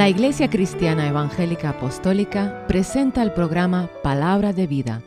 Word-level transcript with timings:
La 0.00 0.08
Iglesia 0.08 0.48
Cristiana 0.48 1.06
Evangélica 1.06 1.68
Apostólica 1.68 2.64
presenta 2.66 3.22
el 3.22 3.32
programa 3.32 3.90
Palabra 4.02 4.54
de 4.54 4.66
Vida, 4.66 5.02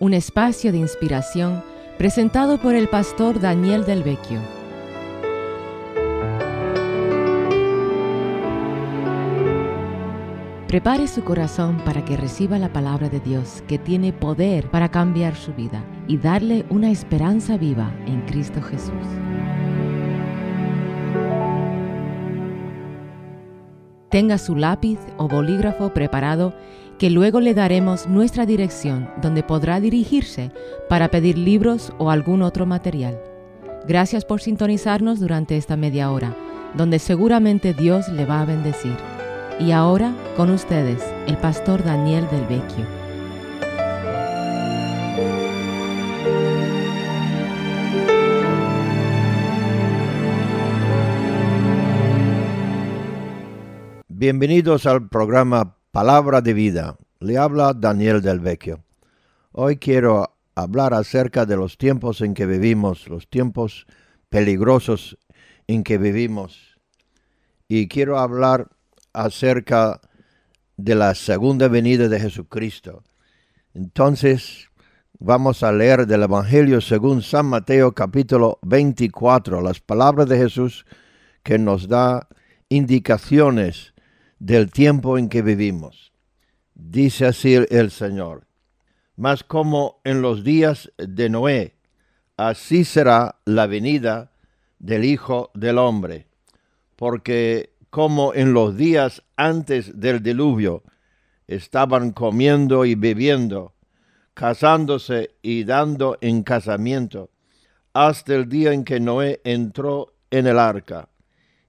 un 0.00 0.14
espacio 0.14 0.72
de 0.72 0.78
inspiración 0.78 1.62
presentado 1.98 2.56
por 2.56 2.74
el 2.74 2.88
pastor 2.88 3.40
Daniel 3.40 3.84
Del 3.84 4.02
Vecchio. 4.02 4.40
Prepare 10.66 11.08
su 11.08 11.22
corazón 11.24 11.82
para 11.84 12.02
que 12.02 12.16
reciba 12.16 12.58
la 12.58 12.72
palabra 12.72 13.10
de 13.10 13.20
Dios 13.20 13.62
que 13.68 13.76
tiene 13.76 14.14
poder 14.14 14.70
para 14.70 14.90
cambiar 14.90 15.36
su 15.36 15.52
vida 15.52 15.84
y 16.08 16.16
darle 16.16 16.64
una 16.70 16.90
esperanza 16.90 17.58
viva 17.58 17.92
en 18.06 18.22
Cristo 18.22 18.62
Jesús. 18.62 19.31
Tenga 24.12 24.36
su 24.36 24.56
lápiz 24.56 24.98
o 25.16 25.26
bolígrafo 25.26 25.94
preparado 25.94 26.52
que 26.98 27.08
luego 27.08 27.40
le 27.40 27.54
daremos 27.54 28.06
nuestra 28.06 28.44
dirección 28.44 29.08
donde 29.22 29.42
podrá 29.42 29.80
dirigirse 29.80 30.52
para 30.86 31.08
pedir 31.08 31.38
libros 31.38 31.94
o 31.96 32.10
algún 32.10 32.42
otro 32.42 32.66
material. 32.66 33.18
Gracias 33.88 34.26
por 34.26 34.42
sintonizarnos 34.42 35.18
durante 35.18 35.56
esta 35.56 35.78
media 35.78 36.10
hora, 36.10 36.36
donde 36.74 36.98
seguramente 36.98 37.72
Dios 37.72 38.10
le 38.10 38.26
va 38.26 38.42
a 38.42 38.44
bendecir. 38.44 38.96
Y 39.58 39.70
ahora, 39.72 40.14
con 40.36 40.50
ustedes, 40.50 41.02
el 41.26 41.38
pastor 41.38 41.82
Daniel 41.82 42.28
del 42.30 42.42
Vecchio. 42.42 43.01
Bienvenidos 54.22 54.86
al 54.86 55.08
programa 55.08 55.78
Palabra 55.90 56.42
de 56.42 56.54
Vida. 56.54 56.96
Le 57.18 57.38
habla 57.38 57.74
Daniel 57.74 58.22
del 58.22 58.38
Vecchio. 58.38 58.84
Hoy 59.50 59.78
quiero 59.78 60.36
hablar 60.54 60.94
acerca 60.94 61.44
de 61.44 61.56
los 61.56 61.76
tiempos 61.76 62.20
en 62.20 62.32
que 62.32 62.46
vivimos, 62.46 63.08
los 63.08 63.28
tiempos 63.28 63.84
peligrosos 64.28 65.18
en 65.66 65.82
que 65.82 65.98
vivimos. 65.98 66.78
Y 67.66 67.88
quiero 67.88 68.16
hablar 68.16 68.68
acerca 69.12 70.00
de 70.76 70.94
la 70.94 71.16
segunda 71.16 71.66
venida 71.66 72.06
de 72.06 72.20
Jesucristo. 72.20 73.02
Entonces, 73.74 74.68
vamos 75.18 75.64
a 75.64 75.72
leer 75.72 76.06
del 76.06 76.22
Evangelio 76.22 76.80
según 76.80 77.22
San 77.22 77.46
Mateo 77.46 77.90
capítulo 77.90 78.60
24, 78.62 79.60
las 79.60 79.80
palabras 79.80 80.28
de 80.28 80.38
Jesús 80.38 80.86
que 81.42 81.58
nos 81.58 81.88
da 81.88 82.28
indicaciones 82.68 83.91
del 84.42 84.72
tiempo 84.72 85.18
en 85.18 85.28
que 85.28 85.40
vivimos. 85.40 86.12
Dice 86.74 87.26
así 87.26 87.54
el 87.54 87.92
Señor, 87.92 88.48
mas 89.14 89.44
como 89.44 90.00
en 90.02 90.20
los 90.20 90.42
días 90.42 90.90
de 90.98 91.28
Noé, 91.28 91.76
así 92.36 92.84
será 92.84 93.36
la 93.44 93.68
venida 93.68 94.32
del 94.80 95.04
Hijo 95.04 95.52
del 95.54 95.78
Hombre, 95.78 96.26
porque 96.96 97.76
como 97.90 98.34
en 98.34 98.52
los 98.52 98.76
días 98.76 99.22
antes 99.36 100.00
del 100.00 100.24
diluvio 100.24 100.82
estaban 101.46 102.10
comiendo 102.10 102.84
y 102.84 102.96
bebiendo, 102.96 103.76
casándose 104.34 105.36
y 105.42 105.62
dando 105.62 106.18
en 106.20 106.42
casamiento, 106.42 107.30
hasta 107.92 108.34
el 108.34 108.48
día 108.48 108.72
en 108.72 108.82
que 108.82 108.98
Noé 108.98 109.40
entró 109.44 110.14
en 110.32 110.48
el 110.48 110.58
arca, 110.58 111.10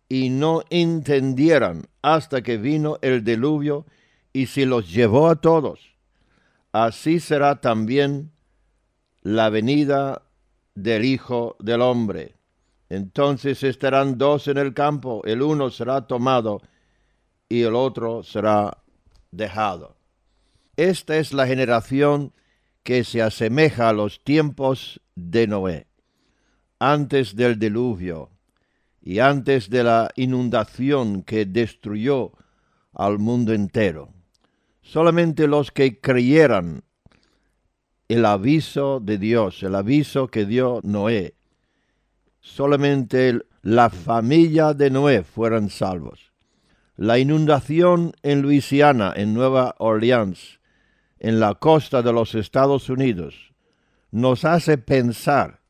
y 0.10 0.30
no 0.30 0.64
entendieran 0.70 1.88
hasta 2.02 2.42
que 2.42 2.58
vino 2.58 2.98
el 3.02 3.24
diluvio 3.24 3.86
y 4.32 4.48
se 4.48 4.66
los 4.66 4.92
llevó 4.92 5.30
a 5.30 5.36
todos. 5.36 5.80
Así 6.72 7.20
será 7.20 7.62
también 7.62 8.32
la 9.22 9.50
venida 9.50 10.24
del 10.76 11.06
Hijo 11.06 11.56
del 11.60 11.82
Hombre. 11.82 12.36
Entonces 12.90 13.64
estarán 13.64 14.18
dos 14.18 14.48
en 14.48 14.58
el 14.58 14.74
campo, 14.74 15.22
el 15.26 15.42
uno 15.42 15.70
será 15.70 16.06
tomado 16.06 16.62
y 17.50 17.62
el 17.64 17.76
otro 17.76 18.24
será 18.24 18.78
dejado. 19.32 19.96
Esta 20.76 21.18
es 21.18 21.34
la 21.34 21.48
generación 21.48 22.34
que 22.84 23.04
se 23.04 23.22
asemeja 23.22 23.90
a 23.90 23.94
los 23.94 24.24
tiempos 24.24 25.00
de 25.16 25.48
Noé, 25.48 25.88
antes 26.80 27.36
del 27.36 27.58
diluvio 27.58 28.33
y 29.04 29.20
antes 29.20 29.70
de 29.70 29.84
la 29.84 30.10
inundación 30.16 31.24
que 31.24 31.46
destruyó 31.46 32.32
al 32.94 33.20
mundo 33.20 33.54
entero. 33.54 34.14
Solamente 34.82 35.48
los 35.48 35.72
que 35.72 36.00
creyeran 36.00 36.84
el 38.08 38.26
aviso 38.26 39.02
de 39.02 39.18
Dios, 39.18 39.62
el 39.64 39.76
aviso 39.76 40.28
que 40.28 40.46
dio 40.46 40.80
Noé, 40.84 41.36
solamente 42.40 43.42
la 43.62 43.90
familia 43.90 44.74
de 44.74 44.90
Noé 44.90 45.24
fueron 45.24 45.70
salvos. 45.70 46.32
La 46.96 47.20
inundación 47.20 48.14
en 48.24 48.42
Luisiana, 48.42 49.14
en 49.16 49.34
Nueva 49.34 49.76
Orleans, 49.80 50.60
en 51.20 51.40
la 51.40 51.56
costa 51.56 52.02
de 52.02 52.14
los 52.14 52.36
Estados 52.36 52.90
Unidos, 52.90 53.54
nos 54.12 54.46
hace 54.46 54.78
pensar 54.78 55.62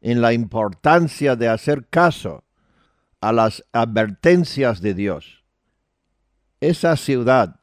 en 0.00 0.20
la 0.20 0.32
importancia 0.32 1.34
de 1.34 1.48
hacer 1.48 1.86
caso 1.88 2.45
a 3.20 3.32
las 3.32 3.64
advertencias 3.72 4.80
de 4.80 4.94
Dios. 4.94 5.44
Esa 6.60 6.96
ciudad 6.96 7.60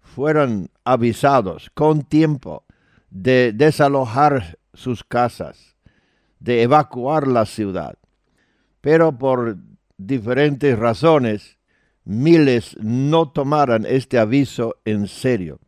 fueron 0.00 0.70
avisados 0.84 1.70
con 1.74 2.02
tiempo 2.02 2.64
de 3.10 3.52
desalojar 3.52 4.58
sus 4.72 5.04
casas 5.04 5.70
de 6.40 6.62
evacuar 6.62 7.28
la 7.28 7.46
ciudad. 7.46 7.96
Pero 8.80 9.16
por 9.16 9.58
diferentes 9.96 10.76
razones, 10.78 11.58
miles 12.04 12.76
no 12.80 13.30
tomaran 13.30 13.84
este 13.86 14.18
aviso 14.18 14.76
en 14.84 15.06
serio. 15.06 15.60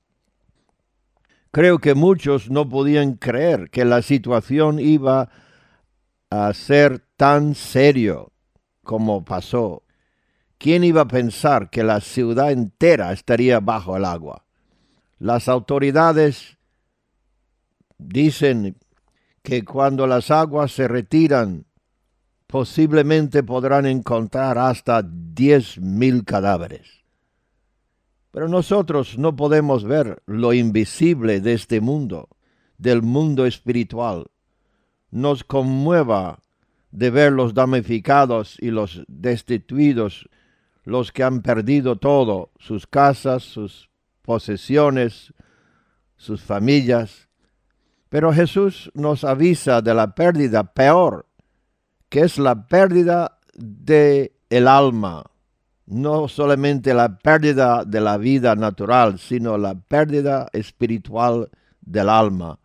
Creo 1.50 1.78
que 1.78 1.94
muchos 1.94 2.50
no 2.50 2.68
podían 2.68 3.14
creer 3.14 3.68
que 3.68 3.84
la 3.84 4.00
situación 4.00 4.80
iba 4.80 5.28
a 6.30 6.52
ser 6.54 7.04
tan 7.16 7.54
serio 7.54 8.31
como 8.82 9.24
pasó. 9.24 9.82
¿Quién 10.58 10.84
iba 10.84 11.02
a 11.02 11.08
pensar 11.08 11.70
que 11.70 11.82
la 11.82 12.00
ciudad 12.00 12.52
entera 12.52 13.12
estaría 13.12 13.60
bajo 13.60 13.96
el 13.96 14.04
agua? 14.04 14.44
Las 15.18 15.48
autoridades 15.48 16.58
dicen 17.98 18.76
que 19.42 19.64
cuando 19.64 20.06
las 20.06 20.30
aguas 20.30 20.72
se 20.72 20.86
retiran, 20.86 21.66
posiblemente 22.46 23.42
podrán 23.42 23.86
encontrar 23.86 24.58
hasta 24.58 25.02
diez 25.02 25.78
mil 25.78 26.24
cadáveres. 26.24 27.02
Pero 28.30 28.48
nosotros 28.48 29.18
no 29.18 29.36
podemos 29.36 29.84
ver 29.84 30.22
lo 30.26 30.52
invisible 30.52 31.40
de 31.40 31.54
este 31.54 31.80
mundo, 31.80 32.28
del 32.78 33.02
mundo 33.02 33.46
espiritual. 33.46 34.30
Nos 35.10 35.44
conmueva 35.44 36.40
de 36.92 37.10
ver 37.10 37.32
los 37.32 37.54
damnificados 37.54 38.56
y 38.60 38.70
los 38.70 39.02
destituidos, 39.08 40.28
los 40.84 41.10
que 41.10 41.24
han 41.24 41.42
perdido 41.42 41.96
todo, 41.96 42.52
sus 42.58 42.86
casas, 42.86 43.42
sus 43.42 43.90
posesiones, 44.22 45.32
sus 46.16 46.42
familias, 46.42 47.28
pero 48.12 48.30
Jesús 48.30 48.90
nos 48.92 49.24
avisa 49.24 49.80
de 49.80 49.94
la 49.94 50.14
pérdida 50.14 50.64
peor, 50.64 51.24
que 52.10 52.20
es 52.20 52.36
la 52.36 52.68
pérdida 52.68 53.38
de 53.54 54.36
el 54.50 54.68
alma, 54.68 55.24
no 55.86 56.28
solamente 56.28 56.92
la 56.92 57.16
pérdida 57.16 57.86
de 57.86 58.02
la 58.02 58.18
vida 58.18 58.54
natural, 58.54 59.18
sino 59.18 59.56
la 59.56 59.74
pérdida 59.74 60.46
espiritual 60.52 61.48
del 61.80 62.10
alma. 62.10 62.58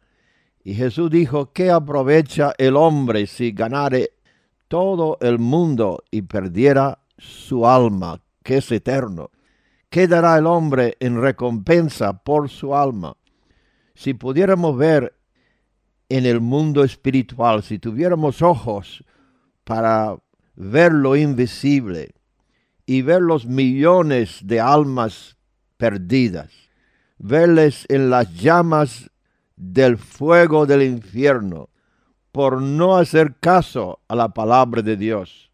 Y 0.65 0.73
Jesús 0.73 1.09
dijo, 1.09 1.53
¿qué 1.53 1.71
aprovecha 1.71 2.53
el 2.57 2.75
hombre 2.75 3.25
si 3.25 3.53
ganare 3.53 4.16
todo 4.67 5.17
el 5.21 5.39
mundo 5.39 6.03
y 6.11 6.23
perdiera 6.23 6.99
su 7.17 7.67
alma, 7.67 8.21
que 8.43 8.57
es 8.57 8.71
eterno? 8.71 9.31
¿Qué 9.89 10.07
dará 10.07 10.37
el 10.37 10.45
hombre 10.45 10.97
en 10.99 11.21
recompensa 11.21 12.21
por 12.23 12.49
su 12.49 12.75
alma? 12.75 13.15
Si 13.95 14.13
pudiéramos 14.13 14.77
ver 14.77 15.15
en 16.09 16.25
el 16.25 16.41
mundo 16.41 16.83
espiritual, 16.83 17.63
si 17.63 17.79
tuviéramos 17.79 18.41
ojos 18.41 19.03
para 19.63 20.17
ver 20.55 20.93
lo 20.93 21.15
invisible 21.15 22.13
y 22.85 23.01
ver 23.01 23.21
los 23.21 23.45
millones 23.45 24.39
de 24.43 24.59
almas 24.59 25.37
perdidas, 25.77 26.51
verles 27.17 27.85
en 27.89 28.09
las 28.09 28.33
llamas 28.33 29.09
del 29.55 29.97
fuego 29.97 30.65
del 30.65 30.83
infierno 30.83 31.69
por 32.37 32.61
no 32.61 32.97
hacer 32.97 33.37
caso 33.39 33.99
a 34.07 34.13
la 34.13 34.29
palabra 34.29 34.83
de 34.83 34.95
Dios. 34.95 35.49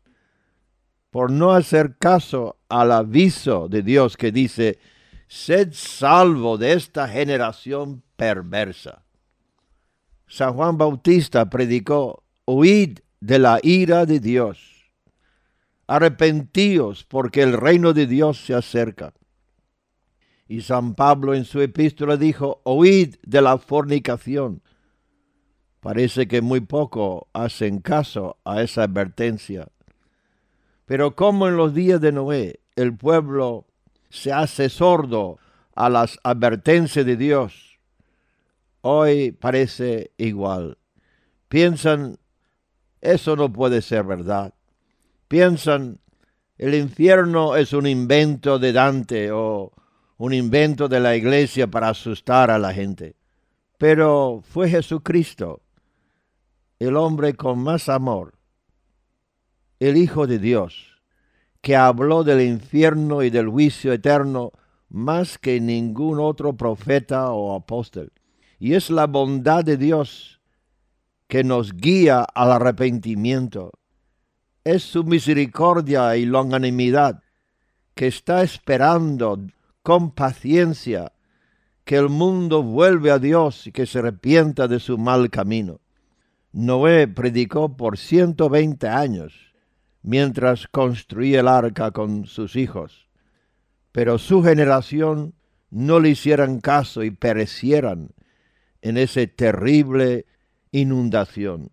por 1.11 1.31
no 1.31 1.53
hacer 1.53 1.95
caso 1.97 2.57
al 2.67 2.91
aviso 2.91 3.69
de 3.69 3.83
Dios 3.83 4.17
que 4.17 4.33
dice, 4.33 4.79
sed 5.29 5.69
salvo 5.71 6.57
de 6.57 6.73
esta 6.73 7.07
generación 7.07 8.03
perversa. 8.17 9.05
San 10.27 10.55
Juan 10.55 10.77
Bautista 10.77 11.49
predicó, 11.49 12.25
huid 12.45 12.99
de 13.21 13.39
la 13.39 13.59
ira 13.63 14.05
de 14.05 14.19
Dios, 14.19 14.91
arrepentíos 15.87 17.05
porque 17.05 17.43
el 17.43 17.53
reino 17.53 17.93
de 17.93 18.07
Dios 18.07 18.43
se 18.43 18.55
acerca. 18.55 19.13
Y 20.49 20.59
San 20.61 20.95
Pablo 20.95 21.33
en 21.33 21.45
su 21.45 21.61
epístola 21.61 22.17
dijo, 22.17 22.61
huid 22.65 23.15
de 23.23 23.41
la 23.41 23.57
fornicación. 23.57 24.61
Parece 25.83 26.29
que 26.29 26.41
muy 26.41 26.61
poco 26.61 27.27
hacen 27.33 27.79
caso 27.79 28.37
a 28.45 28.61
esa 28.61 28.83
advertencia. 28.83 29.67
Pero 30.85 31.13
como 31.13 31.49
en 31.49 31.57
los 31.57 31.73
días 31.73 31.99
de 31.99 32.13
Noé 32.13 32.61
el 32.77 32.95
pueblo 32.95 33.65
se 34.09 34.31
hace 34.31 34.69
sordo 34.69 35.39
a 35.75 35.89
las 35.89 36.17
advertencias 36.23 37.05
de 37.05 37.17
Dios, 37.17 37.79
hoy 38.79 39.33
parece 39.33 40.11
igual. 40.15 40.77
Piensan, 41.49 42.17
eso 43.01 43.35
no 43.35 43.51
puede 43.51 43.81
ser 43.81 44.05
verdad. 44.05 44.53
Piensan, 45.27 45.99
el 46.57 46.75
infierno 46.75 47.57
es 47.57 47.73
un 47.73 47.87
invento 47.87 48.57
de 48.57 48.71
Dante 48.71 49.31
o 49.33 49.73
un 50.15 50.33
invento 50.33 50.87
de 50.87 51.01
la 51.01 51.17
iglesia 51.17 51.67
para 51.67 51.89
asustar 51.89 52.51
a 52.51 52.57
la 52.57 52.73
gente. 52.73 53.17
Pero 53.77 54.41
fue 54.47 54.69
Jesucristo, 54.69 55.62
el 56.83 56.97
hombre 56.97 57.33
con 57.35 57.59
más 57.59 57.87
amor, 57.89 58.33
el 59.79 59.97
Hijo 59.97 60.27
de 60.27 60.39
Dios, 60.39 61.01
que 61.61 61.75
habló 61.75 62.23
del 62.23 62.41
infierno 62.41 63.23
y 63.23 63.29
del 63.29 63.47
juicio 63.47 63.93
eterno 63.93 64.51
más 64.89 65.37
que 65.37 65.59
ningún 65.59 66.19
otro 66.19 66.53
profeta 66.53 67.31
o 67.31 67.55
apóstol. 67.55 68.11
Y 68.59 68.73
es 68.73 68.89
la 68.89 69.07
bondad 69.07 69.63
de 69.63 69.77
Dios 69.77 70.41
que 71.27 71.43
nos 71.43 71.73
guía 71.73 72.21
al 72.21 72.51
arrepentimiento. 72.51 73.71
Es 74.63 74.83
su 74.83 75.03
misericordia 75.03 76.15
y 76.17 76.25
longanimidad 76.25 77.23
que 77.95 78.07
está 78.07 78.43
esperando 78.43 79.39
con 79.81 80.11
paciencia 80.11 81.13
que 81.85 81.95
el 81.97 82.09
mundo 82.09 82.63
vuelve 82.63 83.11
a 83.11 83.19
Dios 83.19 83.67
y 83.67 83.71
que 83.71 83.85
se 83.85 83.99
arrepienta 83.99 84.67
de 84.67 84.79
su 84.79 84.97
mal 84.97 85.29
camino. 85.29 85.79
Noé 86.53 87.07
predicó 87.07 87.75
por 87.75 87.97
ciento 87.97 88.47
veinte 88.47 88.87
años 88.87 89.53
mientras 90.03 90.67
construía 90.67 91.39
el 91.39 91.47
arca 91.47 91.89
con 91.91 92.27
sus 92.27 92.55
hijos. 92.55 93.09
Pero 93.91 94.19
su 94.19 94.43
generación 94.43 95.33
no 95.71 95.99
le 95.99 96.09
hicieran 96.09 96.61
caso 96.61 97.03
y 97.03 97.09
perecieran 97.09 98.11
en 98.83 98.97
esa 98.97 99.25
terrible 99.25 100.27
inundación. 100.71 101.71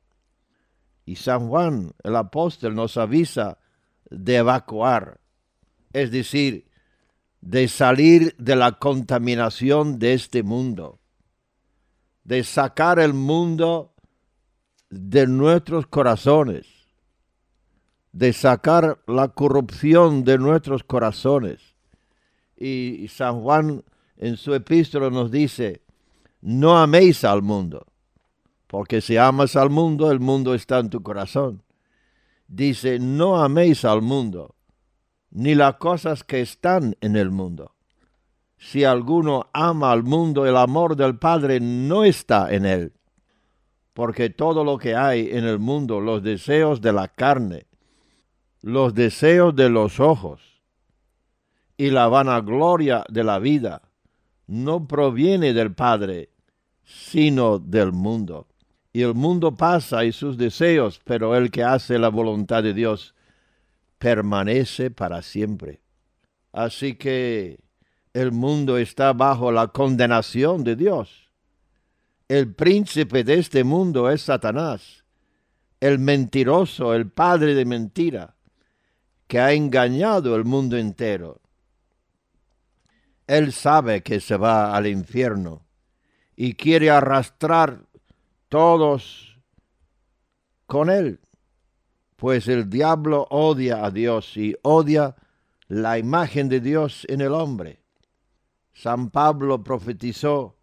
Y 1.04 1.16
San 1.16 1.48
Juan, 1.48 1.92
el 2.02 2.16
apóstol, 2.16 2.74
nos 2.74 2.96
avisa 2.96 3.58
de 4.08 4.36
evacuar, 4.36 5.20
es 5.92 6.10
decir, 6.10 6.70
de 7.42 7.68
salir 7.68 8.34
de 8.38 8.56
la 8.56 8.72
contaminación 8.72 9.98
de 9.98 10.14
este 10.14 10.42
mundo, 10.42 11.00
de 12.24 12.44
sacar 12.44 12.98
el 12.98 13.12
mundo 13.12 13.94
de 14.90 15.26
nuestros 15.26 15.86
corazones 15.86 16.80
de 18.12 18.32
sacar 18.32 19.00
la 19.06 19.28
corrupción 19.28 20.24
de 20.24 20.38
nuestros 20.38 20.84
corazones. 20.84 21.60
Y 22.56 23.06
San 23.08 23.40
Juan 23.40 23.84
en 24.16 24.36
su 24.36 24.54
epístola 24.54 25.10
nos 25.10 25.30
dice, 25.30 25.82
no 26.42 26.78
améis 26.78 27.24
al 27.24 27.42
mundo, 27.42 27.86
porque 28.66 29.00
si 29.00 29.16
amas 29.16 29.56
al 29.56 29.70
mundo, 29.70 30.10
el 30.10 30.20
mundo 30.20 30.54
está 30.54 30.78
en 30.78 30.90
tu 30.90 31.02
corazón. 31.02 31.62
Dice, 32.48 32.98
no 32.98 33.42
améis 33.42 33.84
al 33.84 34.02
mundo, 34.02 34.56
ni 35.30 35.54
las 35.54 35.76
cosas 35.76 36.24
que 36.24 36.40
están 36.40 36.96
en 37.00 37.16
el 37.16 37.30
mundo. 37.30 37.74
Si 38.58 38.84
alguno 38.84 39.48
ama 39.54 39.92
al 39.92 40.02
mundo, 40.02 40.44
el 40.44 40.56
amor 40.56 40.96
del 40.96 41.18
Padre 41.18 41.60
no 41.60 42.04
está 42.04 42.52
en 42.52 42.66
él. 42.66 42.92
Porque 43.92 44.30
todo 44.30 44.64
lo 44.64 44.78
que 44.78 44.94
hay 44.94 45.30
en 45.30 45.44
el 45.44 45.58
mundo, 45.58 46.00
los 46.00 46.22
deseos 46.22 46.80
de 46.80 46.92
la 46.92 47.08
carne, 47.08 47.66
los 48.62 48.94
deseos 48.94 49.54
de 49.56 49.70
los 49.70 50.00
ojos 50.00 50.40
y 51.76 51.90
la 51.90 52.08
vanagloria 52.08 53.04
de 53.08 53.24
la 53.24 53.38
vida 53.38 53.82
no 54.46 54.86
proviene 54.86 55.52
del 55.52 55.72
Padre, 55.72 56.30
sino 56.84 57.58
del 57.58 57.92
mundo. 57.92 58.48
Y 58.92 59.02
el 59.02 59.14
mundo 59.14 59.54
pasa 59.54 60.04
y 60.04 60.12
sus 60.12 60.36
deseos, 60.36 61.00
pero 61.04 61.36
el 61.36 61.50
que 61.50 61.62
hace 61.62 61.98
la 61.98 62.08
voluntad 62.08 62.62
de 62.62 62.74
Dios 62.74 63.14
permanece 63.98 64.90
para 64.90 65.22
siempre. 65.22 65.80
Así 66.52 66.94
que 66.94 67.60
el 68.12 68.32
mundo 68.32 68.76
está 68.78 69.12
bajo 69.12 69.52
la 69.52 69.68
condenación 69.68 70.64
de 70.64 70.74
Dios. 70.74 71.19
El 72.30 72.54
príncipe 72.54 73.24
de 73.24 73.40
este 73.40 73.64
mundo 73.64 74.08
es 74.08 74.22
Satanás, 74.22 75.04
el 75.80 75.98
mentiroso, 75.98 76.94
el 76.94 77.10
padre 77.10 77.56
de 77.56 77.64
mentira 77.64 78.36
que 79.26 79.40
ha 79.40 79.52
engañado 79.52 80.36
el 80.36 80.44
mundo 80.44 80.76
entero. 80.76 81.40
Él 83.26 83.52
sabe 83.52 84.04
que 84.04 84.20
se 84.20 84.36
va 84.36 84.76
al 84.76 84.86
infierno 84.86 85.66
y 86.36 86.54
quiere 86.54 86.88
arrastrar 86.88 87.88
todos 88.48 89.36
con 90.66 90.88
él, 90.88 91.18
pues 92.14 92.46
el 92.46 92.70
diablo 92.70 93.26
odia 93.30 93.84
a 93.84 93.90
Dios 93.90 94.36
y 94.36 94.54
odia 94.62 95.16
la 95.66 95.98
imagen 95.98 96.48
de 96.48 96.60
Dios 96.60 97.04
en 97.08 97.22
el 97.22 97.32
hombre. 97.32 97.82
San 98.72 99.10
Pablo 99.10 99.64
profetizó 99.64 100.59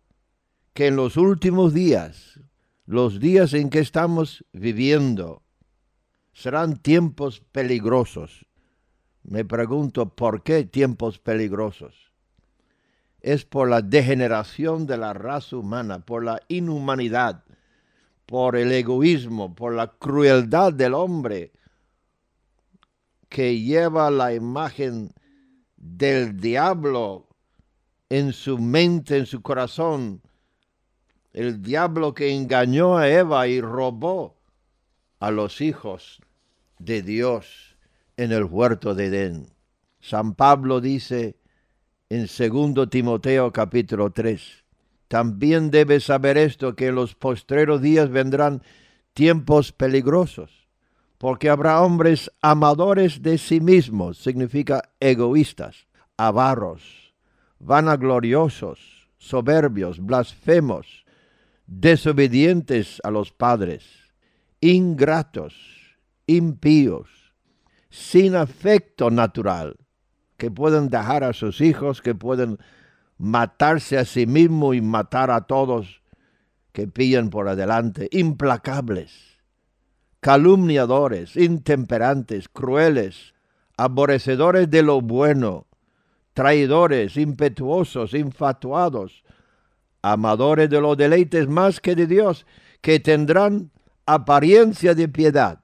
que 0.78 0.86
en 0.86 0.96
los 0.96 1.18
últimos 1.18 1.74
días, 1.74 2.40
los 2.86 3.20
días 3.20 3.56
en 3.56 3.72
que 3.72 3.80
estamos 3.80 4.46
viviendo, 4.54 5.42
serán 6.34 6.78
tiempos 6.78 7.42
peligrosos 7.52 8.48
me 9.28 9.44
pregunto 9.44 10.16
por 10.16 10.42
qué 10.42 10.64
tiempos 10.64 11.20
peligrosos. 11.20 12.14
Es 13.20 13.44
por 13.44 13.70
la 13.70 13.82
degeneración 13.82 14.88
de 14.88 14.98
la 14.98 15.14
raza 15.14 15.58
humana, 15.58 16.00
por 16.00 16.24
la 16.24 16.42
inhumanidad, 16.48 17.44
por 18.26 18.56
el 18.56 18.72
egoísmo, 18.72 19.54
por 19.54 19.74
la 19.74 19.88
crueldad 19.88 20.72
del 20.72 20.94
hombre 20.94 21.52
que 23.28 23.60
lleva 23.60 24.10
la 24.10 24.34
imagen 24.34 25.12
del 25.76 26.40
diablo 26.40 27.28
en 28.08 28.32
su 28.32 28.58
mente, 28.58 29.18
en 29.18 29.26
su 29.26 29.42
corazón, 29.42 30.22
el 31.34 31.62
diablo 31.62 32.14
que 32.14 32.34
engañó 32.34 32.98
a 32.98 33.10
Eva 33.10 33.48
y 33.48 33.62
robó 33.62 34.38
a 35.20 35.32
los 35.32 35.62
hijos 35.62 36.22
de 36.80 37.02
Dios 37.02 37.78
en 38.18 38.32
el 38.32 38.44
huerto 38.44 38.96
de 38.96 39.08
Edén. 39.08 39.48
San 40.00 40.36
Pablo 40.36 40.82
dice 40.82 41.38
en 42.10 42.28
2 42.28 42.90
Timoteo 42.90 43.52
capítulo 43.52 44.12
3, 44.12 44.64
también 45.08 45.72
debes 45.72 46.06
saber 46.06 46.38
esto, 46.38 46.76
que 46.76 46.88
en 46.88 46.96
los 46.96 47.16
postreros 47.16 47.82
días 47.82 48.10
vendrán 48.10 48.62
tiempos 49.14 49.72
peligrosos, 49.72 50.68
porque 51.18 51.50
habrá 51.50 51.82
hombres 51.82 52.32
amadores 52.42 53.22
de 53.22 53.38
sí 53.38 53.62
mismos, 53.62 54.18
significa 54.18 54.90
egoístas, 55.00 55.88
avaros, 56.18 57.14
vanagloriosos, 57.60 59.10
soberbios, 59.18 60.06
blasfemos, 60.06 61.06
desobedientes 61.68 63.00
a 63.04 63.12
los 63.12 63.32
padres, 63.32 63.86
ingratos, 64.62 65.54
impíos, 66.26 67.10
sin 67.90 68.36
afecto 68.36 69.12
natural, 69.12 69.78
que 70.38 70.50
pueden 70.50 70.90
dejar 70.90 71.24
a 71.24 71.34
sus 71.34 71.62
hijos, 71.62 72.02
que 72.02 72.16
pueden 72.16 72.58
matarse 73.18 73.98
a 73.98 74.06
sí 74.06 74.26
mismos 74.26 74.76
y 74.76 74.82
matar 74.82 75.32
a 75.32 75.42
todos 75.42 76.02
que 76.72 76.88
pillan 76.88 77.30
por 77.30 77.48
adelante, 77.48 78.08
implacables, 78.12 79.40
calumniadores, 80.20 81.36
intemperantes, 81.36 82.48
crueles, 82.50 83.34
aborrecedores 83.78 84.70
de 84.70 84.84
lo 84.84 85.02
bueno, 85.02 85.68
traidores, 86.34 87.18
impetuosos, 87.18 88.14
infatuados, 88.14 89.24
amadores 90.02 90.70
de 90.70 90.82
los 90.82 90.98
deleites 90.98 91.48
más 91.48 91.80
que 91.80 91.96
de 91.96 92.08
Dios, 92.08 92.46
que 92.82 93.00
tendrán 93.00 93.72
apariencia 94.06 94.96
de 94.96 95.08
piedad, 95.08 95.64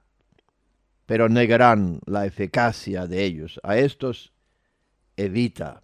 pero 1.06 1.28
negarán 1.28 2.00
la 2.06 2.26
eficacia 2.26 3.06
de 3.06 3.24
ellos. 3.24 3.60
A 3.62 3.78
estos 3.78 4.32
evita. 5.16 5.82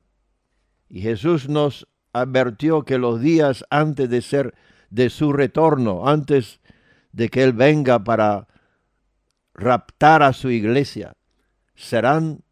Y 0.88 1.00
Jesús 1.02 1.48
nos 1.48 1.86
advirtió 2.12 2.84
que 2.84 2.98
los 2.98 3.20
días 3.20 3.64
antes 3.70 4.10
de 4.10 4.22
ser 4.22 4.54
de 4.90 5.08
su 5.08 5.32
retorno, 5.32 6.08
antes 6.08 6.60
de 7.12 7.28
que 7.28 7.44
Él 7.44 7.52
venga 7.52 8.02
para 8.02 8.48
raptar 9.54 10.22
a 10.22 10.32
su 10.32 10.50
iglesia, 10.50 11.14
serán 11.74 12.42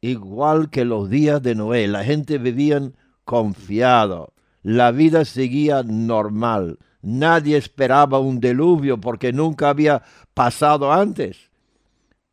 igual 0.00 0.70
que 0.70 0.84
los 0.84 1.10
días 1.10 1.42
de 1.42 1.54
Noé. 1.54 1.88
La 1.88 2.04
gente 2.04 2.38
vivía 2.38 2.80
confiado, 3.24 4.31
la 4.62 4.90
vida 4.92 5.24
seguía 5.24 5.82
normal. 5.82 6.78
Nadie 7.02 7.56
esperaba 7.56 8.18
un 8.20 8.38
diluvio 8.40 9.00
porque 9.00 9.32
nunca 9.32 9.68
había 9.68 10.02
pasado 10.34 10.92
antes. 10.92 11.50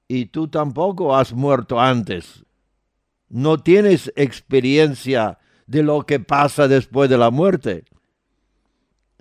Y 0.07 0.27
tú 0.27 0.47
tampoco 0.47 1.15
has 1.15 1.33
muerto 1.33 1.79
antes. 1.79 2.45
No 3.29 3.59
tienes 3.59 4.11
experiencia 4.15 5.39
de 5.67 5.83
lo 5.83 6.05
que 6.05 6.19
pasa 6.19 6.67
después 6.67 7.09
de 7.09 7.17
la 7.17 7.29
muerte. 7.29 7.85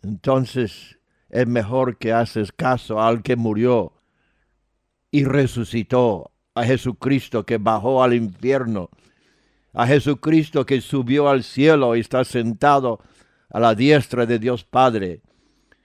Entonces 0.03 0.99
es 1.29 1.47
mejor 1.47 1.99
que 1.99 2.13
haces 2.13 2.53
caso 2.53 3.01
al 3.01 3.23
que 3.23 3.37
murió 3.37 3.93
y 5.11 5.25
resucitó, 5.25 6.33
a 6.55 6.65
Jesucristo 6.65 7.47
que 7.47 7.59
bajó 7.59 8.03
al 8.03 8.15
infierno, 8.15 8.91
a 9.79 9.87
Jesucristo 9.87 10.67
que 10.67 10.81
subió 10.81 11.29
al 11.29 11.45
cielo 11.45 11.95
y 11.95 12.01
está 12.01 12.25
sentado 12.25 12.99
a 13.49 13.61
la 13.61 13.77
diestra 13.77 14.27
de 14.27 14.41
Dios 14.41 14.65
Padre. 14.65 15.21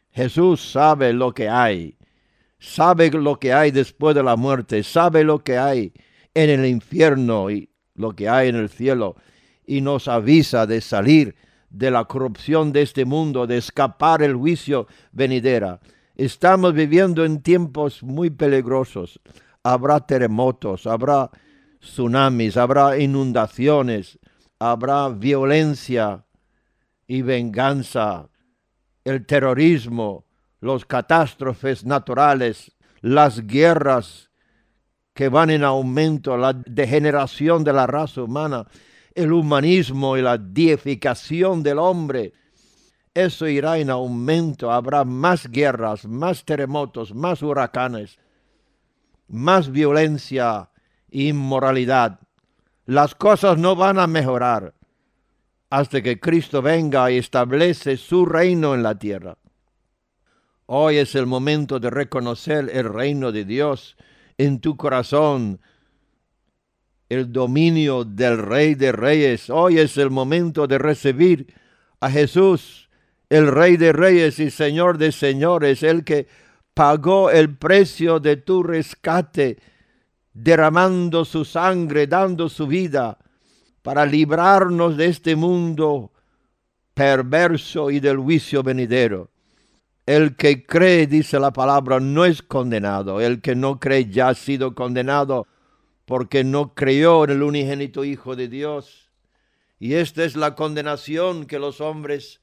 Jesús 0.09 0.71
sabe 0.71 1.13
lo 1.13 1.31
que 1.31 1.47
hay, 1.47 1.95
sabe 2.57 3.11
lo 3.11 3.37
que 3.37 3.53
hay 3.53 3.69
después 3.69 4.15
de 4.15 4.23
la 4.23 4.35
muerte, 4.35 4.81
sabe 4.81 5.23
lo 5.23 5.43
que 5.43 5.59
hay 5.59 5.93
en 6.33 6.49
el 6.49 6.65
infierno 6.65 7.51
y 7.51 7.69
lo 7.93 8.15
que 8.15 8.27
hay 8.27 8.49
en 8.49 8.55
el 8.55 8.69
cielo 8.69 9.15
y 9.63 9.81
nos 9.81 10.07
avisa 10.07 10.65
de 10.65 10.81
salir 10.81 11.35
de 11.69 11.91
la 11.91 12.05
corrupción 12.05 12.73
de 12.73 12.81
este 12.81 13.05
mundo, 13.05 13.45
de 13.45 13.57
escapar 13.57 14.23
el 14.23 14.33
juicio 14.33 14.87
venidera. 15.11 15.79
Estamos 16.15 16.73
viviendo 16.73 17.25
en 17.25 17.43
tiempos 17.43 18.01
muy 18.01 18.31
peligrosos. 18.31 19.19
Habrá 19.61 19.99
terremotos, 19.99 20.87
habrá 20.87 21.29
tsunamis, 21.83 22.57
habrá 22.57 22.97
inundaciones, 22.97 24.17
habrá 24.59 25.09
violencia 25.09 26.25
y 27.05 27.21
venganza, 27.21 28.29
el 29.03 29.25
terrorismo, 29.25 30.25
los 30.61 30.85
catástrofes 30.85 31.85
naturales, 31.85 32.71
las 33.01 33.45
guerras 33.45 34.31
que 35.13 35.29
van 35.29 35.49
en 35.49 35.63
aumento, 35.63 36.37
la 36.37 36.53
degeneración 36.53 37.63
de 37.63 37.73
la 37.73 37.85
raza 37.85 38.23
humana, 38.23 38.65
el 39.13 39.31
humanismo 39.31 40.17
y 40.17 40.21
la 40.21 40.37
deificación 40.37 41.61
del 41.61 41.79
hombre. 41.79 42.33
Eso 43.13 43.47
irá 43.47 43.77
en 43.77 43.89
aumento, 43.89 44.71
habrá 44.71 45.03
más 45.03 45.47
guerras, 45.51 46.05
más 46.05 46.45
terremotos, 46.45 47.13
más 47.13 47.43
huracanes, 47.43 48.17
más 49.27 49.69
violencia 49.69 50.69
inmoralidad. 51.13 52.19
Las 52.85 53.15
cosas 53.15 53.57
no 53.57 53.75
van 53.77 53.99
a 53.99 54.07
mejorar 54.07 54.73
hasta 55.69 56.01
que 56.01 56.19
Cristo 56.19 56.61
venga 56.61 57.09
y 57.09 57.17
establece 57.17 57.97
su 57.97 58.25
reino 58.25 58.75
en 58.75 58.83
la 58.83 58.99
tierra. 58.99 59.37
Hoy 60.65 60.97
es 60.97 61.15
el 61.15 61.25
momento 61.25 61.79
de 61.79 61.89
reconocer 61.89 62.69
el 62.73 62.91
reino 62.91 63.31
de 63.31 63.45
Dios 63.45 63.95
en 64.37 64.59
tu 64.59 64.75
corazón 64.75 65.59
el 67.13 67.31
dominio 67.31 68.03
del 68.03 68.37
Rey 68.39 68.75
de 68.75 68.91
Reyes. 68.91 69.49
Hoy 69.49 69.79
es 69.79 69.97
el 69.97 70.09
momento 70.09 70.67
de 70.67 70.77
recibir 70.77 71.53
a 71.99 72.09
Jesús, 72.09 72.89
el 73.29 73.47
Rey 73.47 73.77
de 73.77 73.93
Reyes 73.93 74.39
y 74.39 74.49
Señor 74.49 74.97
de 74.97 75.11
Señores, 75.11 75.83
el 75.83 76.03
que 76.03 76.27
pagó 76.73 77.29
el 77.29 77.55
precio 77.55 78.19
de 78.19 78.37
tu 78.37 78.63
rescate, 78.63 79.57
derramando 80.33 81.25
su 81.25 81.45
sangre, 81.45 82.07
dando 82.07 82.49
su 82.49 82.67
vida, 82.67 83.17
para 83.81 84.05
librarnos 84.05 84.97
de 84.97 85.07
este 85.07 85.35
mundo 85.35 86.11
perverso 86.93 87.91
y 87.91 87.99
del 87.99 88.17
juicio 88.17 88.63
venidero. 88.63 89.29
El 90.05 90.35
que 90.35 90.65
cree, 90.65 91.07
dice 91.07 91.39
la 91.39 91.51
palabra, 91.51 91.99
no 91.99 92.25
es 92.25 92.41
condenado. 92.41 93.21
El 93.21 93.41
que 93.41 93.55
no 93.55 93.79
cree 93.79 94.09
ya 94.09 94.29
ha 94.29 94.33
sido 94.33 94.75
condenado 94.75 95.47
porque 96.05 96.43
no 96.43 96.73
creyó 96.73 97.23
en 97.23 97.31
el 97.31 97.43
unigénito 97.43 98.03
Hijo 98.03 98.35
de 98.35 98.47
Dios. 98.47 99.11
Y 99.79 99.95
esta 99.95 100.23
es 100.23 100.35
la 100.35 100.55
condenación 100.55 101.45
que 101.45 101.59
los 101.59 101.81
hombres 101.81 102.41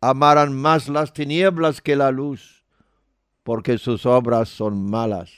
amaran 0.00 0.54
más 0.54 0.88
las 0.88 1.12
tinieblas 1.12 1.80
que 1.80 1.96
la 1.96 2.10
luz, 2.10 2.64
porque 3.42 3.78
sus 3.78 4.06
obras 4.06 4.48
son 4.48 4.90
malas. 4.90 5.30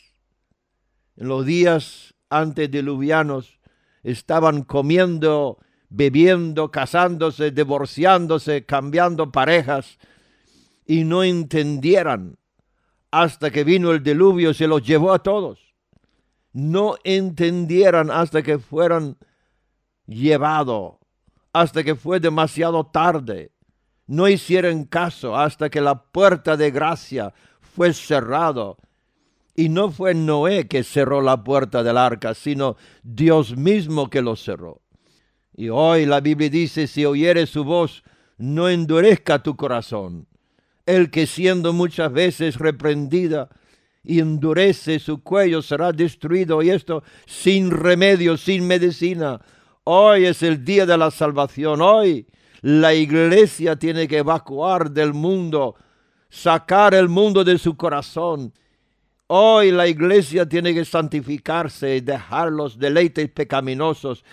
En 1.17 1.29
los 1.29 1.45
días 1.45 2.15
antediluvianos 2.31 3.61
estaban 4.03 4.63
comiendo, 4.63 5.59
bebiendo, 5.89 6.71
casándose, 6.71 7.51
divorciándose, 7.51 8.65
cambiando 8.65 9.31
parejas, 9.31 9.99
y 10.87 11.05
no 11.05 11.23
entendieran 11.23 12.39
hasta 13.11 13.51
que 13.51 13.63
vino 13.63 13.93
el 13.93 14.03
diluvio 14.03 14.51
y 14.51 14.55
se 14.55 14.67
los 14.67 14.83
llevó 14.83 15.13
a 15.13 15.23
todos. 15.23 15.75
No 16.53 16.97
entendieran 17.05 18.11
hasta 18.11 18.43
que 18.43 18.59
fueran 18.59 19.17
llevados, 20.07 20.97
hasta 21.53 21.85
que 21.85 21.95
fue 21.95 22.21
demasiado 22.21 22.85
tarde. 22.87 23.53
No 24.07 24.29
hicieron 24.29 24.85
caso 24.85 25.37
hasta 25.37 25.71
que 25.71 25.81
la 25.81 26.03
puerta 26.03 26.57
de 26.57 26.71
gracia 26.71 27.33
fue 27.61 27.93
cerrado. 27.93 28.79
Y 29.55 29.69
no 29.69 29.91
fue 29.91 30.15
Noé 30.15 30.67
que 30.67 30.83
cerró 30.83 31.21
la 31.21 31.45
puerta 31.45 31.83
del 31.83 31.99
arca, 31.99 32.35
sino 32.35 32.77
Dios 33.03 33.57
mismo 33.57 34.09
que 34.09 34.23
lo 34.23 34.37
cerró. 34.37 34.81
Y 35.55 35.69
hoy 35.69 36.07
la 36.07 36.21
Biblia 36.21 36.49
dice, 36.49 36.87
si 36.87 37.05
oyeres 37.05 37.51
su 37.51 37.65
voz, 37.65 38.03
no 38.39 38.69
endurezca 38.69 39.43
tu 39.43 39.57
corazón 39.57 40.27
el 40.87 41.11
que 41.11 41.27
siendo 41.27 41.73
muchas 41.73 42.13
veces 42.13 42.57
reprendida 42.57 43.49
y 44.05 44.19
endurece 44.19 44.99
su 44.99 45.23
cuello 45.23 45.63
será 45.63 45.93
destruido 45.93 46.63
y 46.63 46.71
esto 46.71 47.05
sin 47.27 47.71
remedio, 47.71 48.37
sin 48.37 48.67
medicina. 48.67 49.41
Hoy 49.85 50.27
es 50.27 50.43
el 50.43 50.65
día 50.65 50.87
de 50.87 50.99
la 50.99 51.11
salvación. 51.11 51.81
Hoy 51.81 52.27
la 52.63 52.95
iglesia 52.95 53.77
tiene 53.77 54.09
que 54.09 54.19
evacuar 54.19 54.91
del 54.91 55.13
mundo, 55.13 55.77
sacar 56.29 56.95
el 56.95 57.09
mundo 57.09 57.45
de 57.45 57.59
su 57.59 57.77
corazón. 57.77 58.53
Hoy 59.35 59.71
la 59.71 59.89
iglesia 59.89 60.47
tiene 60.47 60.75
que 60.75 60.85
santificarse 60.85 61.97
y 61.97 62.01
dejar 62.03 62.53
los 62.53 62.79
deleites 62.79 63.31
pecaminosos, 63.31 64.27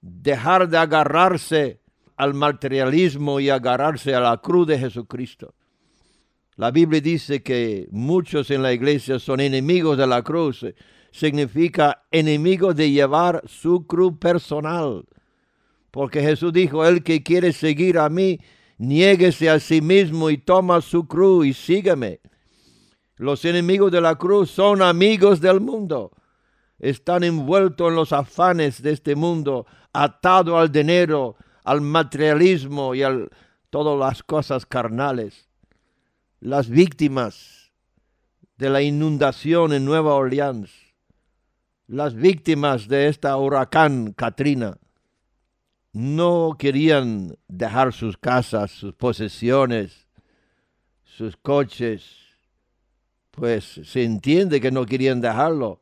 dejar 0.00 0.68
de 0.68 0.78
agarrarse 0.78 1.80
al 2.16 2.34
materialismo 2.34 3.38
y 3.38 3.50
agarrarse 3.50 4.16
a 4.16 4.20
la 4.20 4.38
cruz 4.38 4.66
de 4.66 4.80
Jesucristo. 4.80 5.54
La 6.56 6.72
Biblia 6.72 7.00
dice 7.00 7.44
que 7.44 7.86
muchos 7.92 8.50
en 8.50 8.62
la 8.62 8.72
iglesia 8.72 9.20
son 9.20 9.38
enemigos 9.38 9.96
de 9.96 10.08
la 10.08 10.22
cruz. 10.22 10.66
Significa 11.12 12.02
enemigos 12.10 12.74
de 12.74 12.90
llevar 12.90 13.44
su 13.46 13.86
cruz 13.86 14.14
personal. 14.18 15.04
Porque 15.92 16.20
Jesús 16.20 16.52
dijo, 16.52 16.84
el 16.84 17.04
que 17.04 17.22
quiere 17.22 17.52
seguir 17.52 17.96
a 17.96 18.08
mí, 18.08 18.40
niéguese 18.76 19.48
a 19.48 19.60
sí 19.60 19.80
mismo 19.80 20.30
y 20.30 20.38
toma 20.38 20.80
su 20.80 21.06
cruz 21.06 21.46
y 21.46 21.52
sígueme. 21.52 22.18
Los 23.16 23.44
enemigos 23.44 23.90
de 23.90 24.00
la 24.00 24.16
cruz 24.16 24.50
son 24.50 24.82
amigos 24.82 25.40
del 25.40 25.60
mundo. 25.60 26.12
Están 26.78 27.24
envueltos 27.24 27.88
en 27.88 27.94
los 27.94 28.12
afanes 28.12 28.82
de 28.82 28.92
este 28.92 29.16
mundo, 29.16 29.66
atados 29.92 30.54
al 30.54 30.70
dinero, 30.70 31.36
al 31.64 31.80
materialismo 31.80 32.94
y 32.94 33.02
a 33.02 33.16
todas 33.70 33.98
las 33.98 34.22
cosas 34.22 34.66
carnales. 34.66 35.48
Las 36.40 36.68
víctimas 36.68 37.72
de 38.58 38.68
la 38.68 38.82
inundación 38.82 39.72
en 39.72 39.86
Nueva 39.86 40.14
Orleans, 40.14 40.70
las 41.86 42.14
víctimas 42.14 42.88
de 42.88 43.08
esta 43.08 43.36
huracán 43.36 44.12
Katrina, 44.12 44.76
no 45.92 46.56
querían 46.58 47.38
dejar 47.48 47.94
sus 47.94 48.18
casas, 48.18 48.70
sus 48.70 48.92
posesiones, 48.92 50.06
sus 51.04 51.38
coches, 51.38 52.25
pues 53.36 53.80
se 53.84 54.02
entiende 54.02 54.60
que 54.60 54.72
no 54.72 54.84
querían 54.84 55.20
dejarlo, 55.20 55.80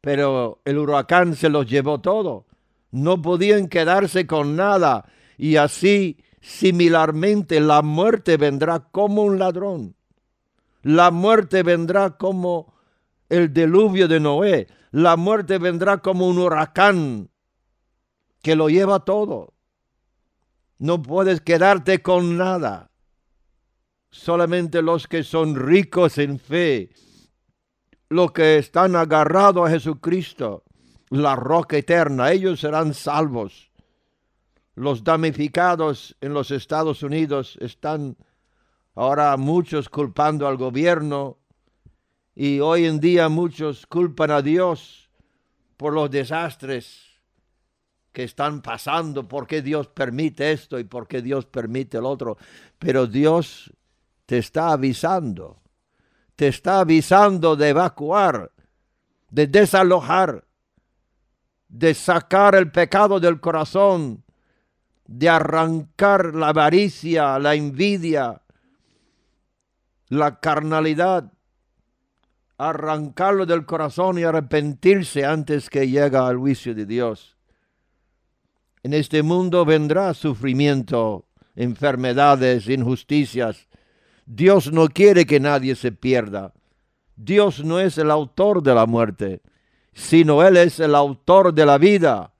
pero 0.00 0.60
el 0.64 0.78
huracán 0.78 1.36
se 1.36 1.50
los 1.50 1.68
llevó 1.68 2.00
todo, 2.00 2.46
no 2.90 3.20
podían 3.20 3.68
quedarse 3.68 4.26
con 4.26 4.56
nada 4.56 5.04
y 5.36 5.56
así 5.56 6.16
Similarmente, 6.40 7.60
la 7.60 7.82
muerte 7.82 8.36
vendrá 8.36 8.80
como 8.80 9.22
un 9.22 9.38
ladrón. 9.38 9.96
La 10.82 11.10
muerte 11.10 11.62
vendrá 11.62 12.16
como 12.16 12.74
el 13.28 13.52
diluvio 13.52 14.08
de 14.08 14.20
Noé. 14.20 14.68
La 14.90 15.16
muerte 15.16 15.58
vendrá 15.58 15.98
como 15.98 16.28
un 16.28 16.38
huracán 16.38 17.30
que 18.40 18.56
lo 18.56 18.68
lleva 18.68 19.04
todo. 19.04 19.52
No 20.78 21.02
puedes 21.02 21.40
quedarte 21.40 22.00
con 22.00 22.36
nada. 22.36 22.87
Solamente 24.18 24.82
los 24.82 25.06
que 25.06 25.22
son 25.22 25.54
ricos 25.54 26.18
en 26.18 26.40
fe, 26.40 26.90
los 28.08 28.32
que 28.32 28.58
están 28.58 28.96
agarrados 28.96 29.68
a 29.68 29.70
Jesucristo, 29.70 30.64
la 31.10 31.36
roca 31.36 31.76
eterna, 31.76 32.32
ellos 32.32 32.58
serán 32.58 32.94
salvos. 32.94 33.70
Los 34.74 35.04
damnificados 35.04 36.16
en 36.20 36.34
los 36.34 36.50
Estados 36.50 37.04
Unidos 37.04 37.58
están 37.60 38.16
ahora 38.96 39.36
muchos 39.36 39.88
culpando 39.88 40.48
al 40.48 40.56
gobierno 40.56 41.38
y 42.34 42.58
hoy 42.58 42.86
en 42.86 42.98
día 42.98 43.28
muchos 43.28 43.86
culpan 43.86 44.32
a 44.32 44.42
Dios 44.42 45.10
por 45.76 45.92
los 45.92 46.10
desastres 46.10 47.20
que 48.12 48.24
están 48.24 48.62
pasando, 48.62 49.28
por 49.28 49.46
qué 49.46 49.62
Dios 49.62 49.86
permite 49.86 50.50
esto 50.50 50.80
y 50.80 50.84
por 50.84 51.06
qué 51.06 51.22
Dios 51.22 51.46
permite 51.46 51.98
el 51.98 52.04
otro. 52.04 52.36
Pero 52.80 53.06
Dios 53.06 53.72
te 54.28 54.36
está 54.36 54.72
avisando, 54.72 55.62
te 56.36 56.48
está 56.48 56.80
avisando 56.80 57.56
de 57.56 57.70
evacuar, 57.70 58.52
de 59.30 59.46
desalojar, 59.46 60.44
de 61.66 61.94
sacar 61.94 62.54
el 62.54 62.70
pecado 62.70 63.20
del 63.20 63.40
corazón, 63.40 64.22
de 65.06 65.30
arrancar 65.30 66.34
la 66.34 66.48
avaricia, 66.48 67.38
la 67.38 67.54
envidia, 67.54 68.42
la 70.08 70.38
carnalidad, 70.40 71.32
arrancarlo 72.58 73.46
del 73.46 73.64
corazón 73.64 74.18
y 74.18 74.24
arrepentirse 74.24 75.24
antes 75.24 75.70
que 75.70 75.88
llegue 75.88 76.18
al 76.18 76.36
juicio 76.36 76.74
de 76.74 76.84
Dios. 76.84 77.38
En 78.82 78.92
este 78.92 79.22
mundo 79.22 79.64
vendrá 79.64 80.12
sufrimiento, 80.12 81.24
enfermedades, 81.56 82.68
injusticias. 82.68 83.67
Dios 84.30 84.72
no 84.72 84.88
quiere 84.88 85.24
que 85.24 85.40
nadie 85.40 85.74
se 85.74 85.90
pierda. 85.90 86.52
Dios 87.16 87.64
no 87.64 87.80
es 87.80 87.96
el 87.98 88.10
autor 88.10 88.62
de 88.62 88.74
la 88.74 88.86
muerte, 88.86 89.40
sino 89.92 90.42
Él 90.42 90.56
es 90.56 90.78
el 90.78 90.94
autor 90.94 91.54
de 91.54 91.64
la 91.64 91.78
vida. 91.78 92.32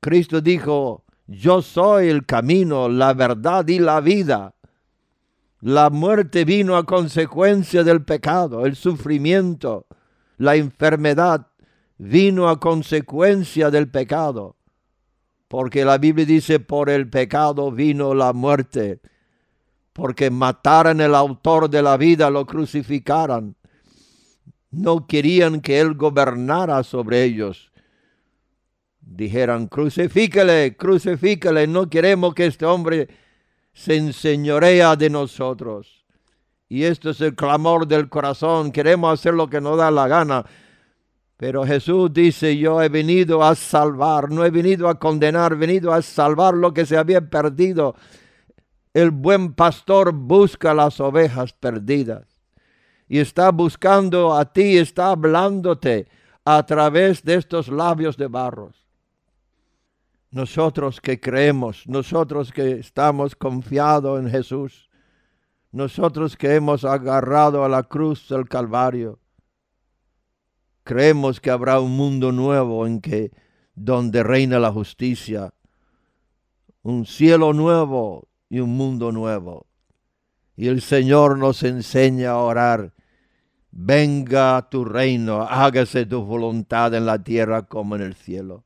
Cristo 0.00 0.40
dijo, 0.40 1.04
yo 1.26 1.60
soy 1.62 2.08
el 2.08 2.24
camino, 2.24 2.88
la 2.88 3.12
verdad 3.12 3.68
y 3.68 3.78
la 3.78 4.00
vida. 4.00 4.54
La 5.60 5.90
muerte 5.90 6.44
vino 6.44 6.76
a 6.76 6.86
consecuencia 6.86 7.84
del 7.84 8.02
pecado, 8.02 8.64
el 8.64 8.74
sufrimiento, 8.74 9.86
la 10.38 10.56
enfermedad 10.56 11.48
vino 11.98 12.48
a 12.48 12.58
consecuencia 12.58 13.70
del 13.70 13.90
pecado 13.90 14.56
porque 15.50 15.84
la 15.84 15.98
Biblia 15.98 16.24
dice, 16.24 16.60
por 16.60 16.88
el 16.88 17.10
pecado 17.10 17.72
vino 17.72 18.14
la 18.14 18.32
muerte, 18.32 19.00
porque 20.00 20.30
mataran 20.30 20.98
el 21.02 21.14
autor 21.14 21.68
de 21.68 21.82
la 21.82 21.98
vida, 21.98 22.30
lo 22.30 22.46
crucificaran. 22.46 23.54
No 24.70 25.06
querían 25.06 25.60
que 25.60 25.78
él 25.78 25.92
gobernara 25.92 26.82
sobre 26.84 27.22
ellos. 27.22 27.70
Dijeran, 28.98 29.66
crucifíquele, 29.66 30.74
crucifíquele, 30.74 31.66
no 31.66 31.90
queremos 31.90 32.32
que 32.32 32.46
este 32.46 32.64
hombre 32.64 33.08
se 33.74 33.96
enseñorea 33.96 34.96
de 34.96 35.10
nosotros. 35.10 36.06
Y 36.66 36.84
esto 36.84 37.10
es 37.10 37.20
el 37.20 37.34
clamor 37.34 37.86
del 37.86 38.08
corazón, 38.08 38.72
queremos 38.72 39.12
hacer 39.12 39.34
lo 39.34 39.50
que 39.50 39.60
nos 39.60 39.76
da 39.76 39.90
la 39.90 40.08
gana, 40.08 40.46
pero 41.36 41.66
Jesús 41.66 42.10
dice, 42.10 42.56
yo 42.56 42.80
he 42.80 42.88
venido 42.88 43.44
a 43.44 43.54
salvar, 43.54 44.30
no 44.30 44.46
he 44.46 44.50
venido 44.50 44.88
a 44.88 44.98
condenar, 44.98 45.52
he 45.52 45.56
venido 45.56 45.92
a 45.92 46.00
salvar 46.00 46.54
lo 46.54 46.72
que 46.72 46.86
se 46.86 46.96
había 46.96 47.20
perdido. 47.20 47.96
El 48.92 49.10
buen 49.10 49.54
pastor 49.54 50.12
busca 50.12 50.74
las 50.74 51.00
ovejas 51.00 51.52
perdidas 51.52 52.26
y 53.08 53.18
está 53.18 53.50
buscando 53.50 54.34
a 54.34 54.52
ti, 54.52 54.78
está 54.78 55.10
hablándote 55.10 56.08
a 56.44 56.64
través 56.64 57.22
de 57.22 57.34
estos 57.34 57.68
labios 57.68 58.16
de 58.16 58.26
barros. 58.26 58.86
Nosotros 60.30 61.00
que 61.00 61.20
creemos, 61.20 61.86
nosotros 61.86 62.52
que 62.52 62.72
estamos 62.72 63.34
confiados 63.34 64.20
en 64.20 64.30
Jesús, 64.30 64.88
nosotros 65.72 66.36
que 66.36 66.54
hemos 66.54 66.84
agarrado 66.84 67.64
a 67.64 67.68
la 67.68 67.82
cruz 67.82 68.28
del 68.28 68.48
Calvario, 68.48 69.20
Creemos 70.90 71.40
que 71.40 71.50
habrá 71.50 71.78
un 71.78 71.96
mundo 71.96 72.32
nuevo 72.32 72.86
en 72.86 73.00
que 73.00 73.30
donde 73.74 74.22
reina 74.22 74.58
la 74.58 74.72
justicia, 74.72 75.54
un 76.82 77.06
cielo 77.06 77.52
nuevo 77.52 78.26
y 78.50 78.60
un 78.60 78.76
mundo 78.76 79.12
nuevo. 79.12 79.66
Y 80.56 80.68
el 80.68 80.82
Señor 80.82 81.38
nos 81.38 81.62
enseña 81.62 82.32
a 82.32 82.38
orar, 82.38 82.92
venga 83.70 84.68
tu 84.68 84.84
reino, 84.84 85.42
hágase 85.42 86.04
tu 86.04 86.22
voluntad 86.22 86.92
en 86.92 87.06
la 87.06 87.22
tierra 87.22 87.62
como 87.62 87.96
en 87.96 88.02
el 88.02 88.14
cielo. 88.14 88.64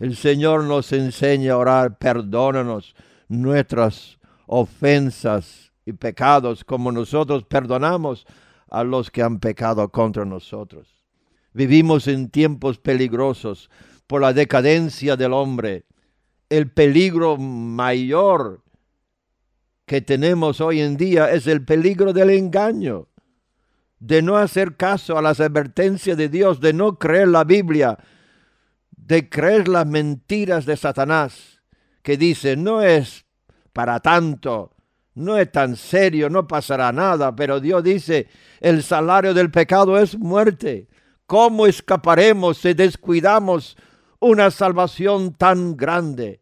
El 0.00 0.16
Señor 0.16 0.64
nos 0.64 0.92
enseña 0.92 1.52
a 1.52 1.58
orar, 1.58 1.98
perdónanos 1.98 2.96
nuestras 3.28 4.18
ofensas 4.46 5.70
y 5.86 5.92
pecados 5.92 6.64
como 6.64 6.90
nosotros 6.90 7.44
perdonamos 7.44 8.26
a 8.68 8.82
los 8.82 9.10
que 9.10 9.22
han 9.22 9.38
pecado 9.38 9.88
contra 9.90 10.24
nosotros. 10.24 11.04
Vivimos 11.52 12.08
en 12.08 12.30
tiempos 12.30 12.78
peligrosos 12.78 13.70
por 14.06 14.22
la 14.22 14.32
decadencia 14.32 15.16
del 15.16 15.34
hombre. 15.34 15.84
El 16.48 16.70
peligro 16.70 17.36
mayor 17.36 18.62
que 19.86 20.00
tenemos 20.00 20.60
hoy 20.60 20.80
en 20.80 20.96
día 20.96 21.30
es 21.30 21.46
el 21.46 21.64
peligro 21.64 22.12
del 22.12 22.30
engaño, 22.30 23.08
de 23.98 24.22
no 24.22 24.36
hacer 24.36 24.76
caso 24.76 25.16
a 25.16 25.22
las 25.22 25.40
advertencias 25.40 26.16
de 26.16 26.28
Dios, 26.28 26.60
de 26.60 26.72
no 26.72 26.98
creer 26.98 27.28
la 27.28 27.44
Biblia, 27.44 27.98
de 28.90 29.28
creer 29.28 29.68
las 29.68 29.86
mentiras 29.86 30.66
de 30.66 30.76
Satanás, 30.76 31.62
que 32.02 32.16
dice, 32.16 32.56
no 32.56 32.82
es 32.82 33.26
para 33.72 34.00
tanto, 34.00 34.74
no 35.14 35.36
es 35.38 35.50
tan 35.52 35.76
serio, 35.76 36.30
no 36.30 36.46
pasará 36.46 36.92
nada, 36.92 37.34
pero 37.34 37.60
Dios 37.60 37.82
dice, 37.84 38.28
el 38.60 38.82
salario 38.82 39.34
del 39.34 39.50
pecado 39.50 39.98
es 39.98 40.18
muerte. 40.18 40.88
¿Cómo 41.26 41.66
escaparemos 41.66 42.58
si 42.58 42.74
descuidamos 42.74 43.76
una 44.20 44.50
salvación 44.50 45.34
tan 45.34 45.76
grande? 45.76 46.40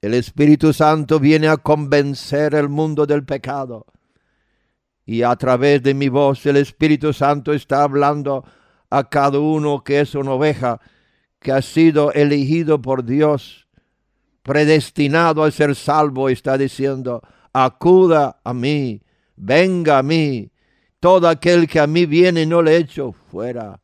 El 0.00 0.14
Espíritu 0.14 0.72
Santo 0.72 1.18
viene 1.18 1.48
a 1.48 1.56
convencer 1.56 2.54
el 2.54 2.68
mundo 2.68 3.06
del 3.06 3.24
pecado. 3.24 3.86
Y 5.04 5.22
a 5.22 5.34
través 5.36 5.82
de 5.82 5.94
mi 5.94 6.08
voz 6.08 6.44
el 6.46 6.56
Espíritu 6.56 7.12
Santo 7.12 7.52
está 7.52 7.82
hablando 7.82 8.44
a 8.90 9.08
cada 9.08 9.38
uno 9.38 9.82
que 9.82 10.00
es 10.00 10.14
una 10.14 10.32
oveja, 10.32 10.80
que 11.40 11.52
ha 11.52 11.62
sido 11.62 12.12
elegido 12.12 12.80
por 12.80 13.04
Dios, 13.04 13.68
predestinado 14.42 15.44
a 15.44 15.50
ser 15.50 15.74
salvo, 15.74 16.28
está 16.28 16.58
diciendo, 16.58 17.22
acuda 17.52 18.40
a 18.44 18.52
mí, 18.52 19.02
venga 19.36 19.98
a 19.98 20.02
mí, 20.02 20.50
todo 21.00 21.28
aquel 21.28 21.68
que 21.68 21.80
a 21.80 21.86
mí 21.86 22.06
viene 22.06 22.46
no 22.46 22.62
le 22.62 22.76
echo 22.76 23.12
fuera. 23.12 23.80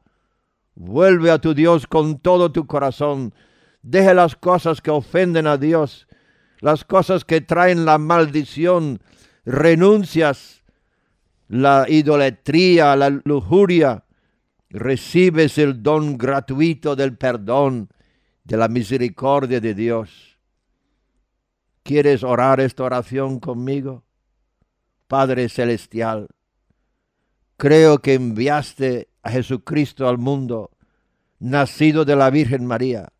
Vuelve 0.74 1.30
a 1.30 1.38
tu 1.38 1.54
Dios 1.54 1.86
con 1.86 2.18
todo 2.18 2.50
tu 2.50 2.66
corazón. 2.66 3.34
Deje 3.82 4.14
las 4.14 4.36
cosas 4.36 4.80
que 4.80 4.90
ofenden 4.90 5.46
a 5.46 5.56
Dios, 5.56 6.06
las 6.60 6.84
cosas 6.84 7.24
que 7.24 7.40
traen 7.40 7.84
la 7.84 7.98
maldición. 7.98 9.00
Renuncias 9.44 10.62
la 11.48 11.84
idolatría, 11.88 12.96
la 12.96 13.10
lujuria. 13.10 14.04
Recibes 14.70 15.58
el 15.58 15.82
don 15.82 16.16
gratuito 16.16 16.96
del 16.96 17.18
perdón, 17.18 17.90
de 18.44 18.56
la 18.56 18.68
misericordia 18.68 19.60
de 19.60 19.74
Dios. 19.74 20.38
¿Quieres 21.82 22.22
orar 22.22 22.60
esta 22.60 22.84
oración 22.84 23.38
conmigo? 23.38 24.04
Padre 25.08 25.50
Celestial, 25.50 26.28
creo 27.58 27.98
que 27.98 28.14
enviaste 28.14 29.08
a 29.22 29.30
Jesucristo 29.30 30.08
al 30.08 30.16
mundo, 30.16 30.70
nacido 31.38 32.06
de 32.06 32.16
la 32.16 32.30
Virgen 32.30 32.64
María. 32.64 33.12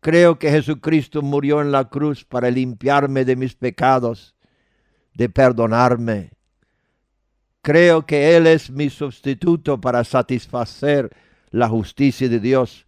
Creo 0.00 0.38
que 0.38 0.50
Jesucristo 0.50 1.22
murió 1.22 1.60
en 1.60 1.72
la 1.72 1.88
cruz 1.88 2.24
para 2.24 2.50
limpiarme 2.50 3.24
de 3.24 3.36
mis 3.36 3.54
pecados, 3.54 4.34
de 5.14 5.28
perdonarme. 5.28 6.30
Creo 7.62 8.06
que 8.06 8.36
Él 8.36 8.46
es 8.46 8.70
mi 8.70 8.90
sustituto 8.90 9.80
para 9.80 10.04
satisfacer 10.04 11.10
la 11.50 11.68
justicia 11.68 12.28
de 12.28 12.38
Dios, 12.38 12.86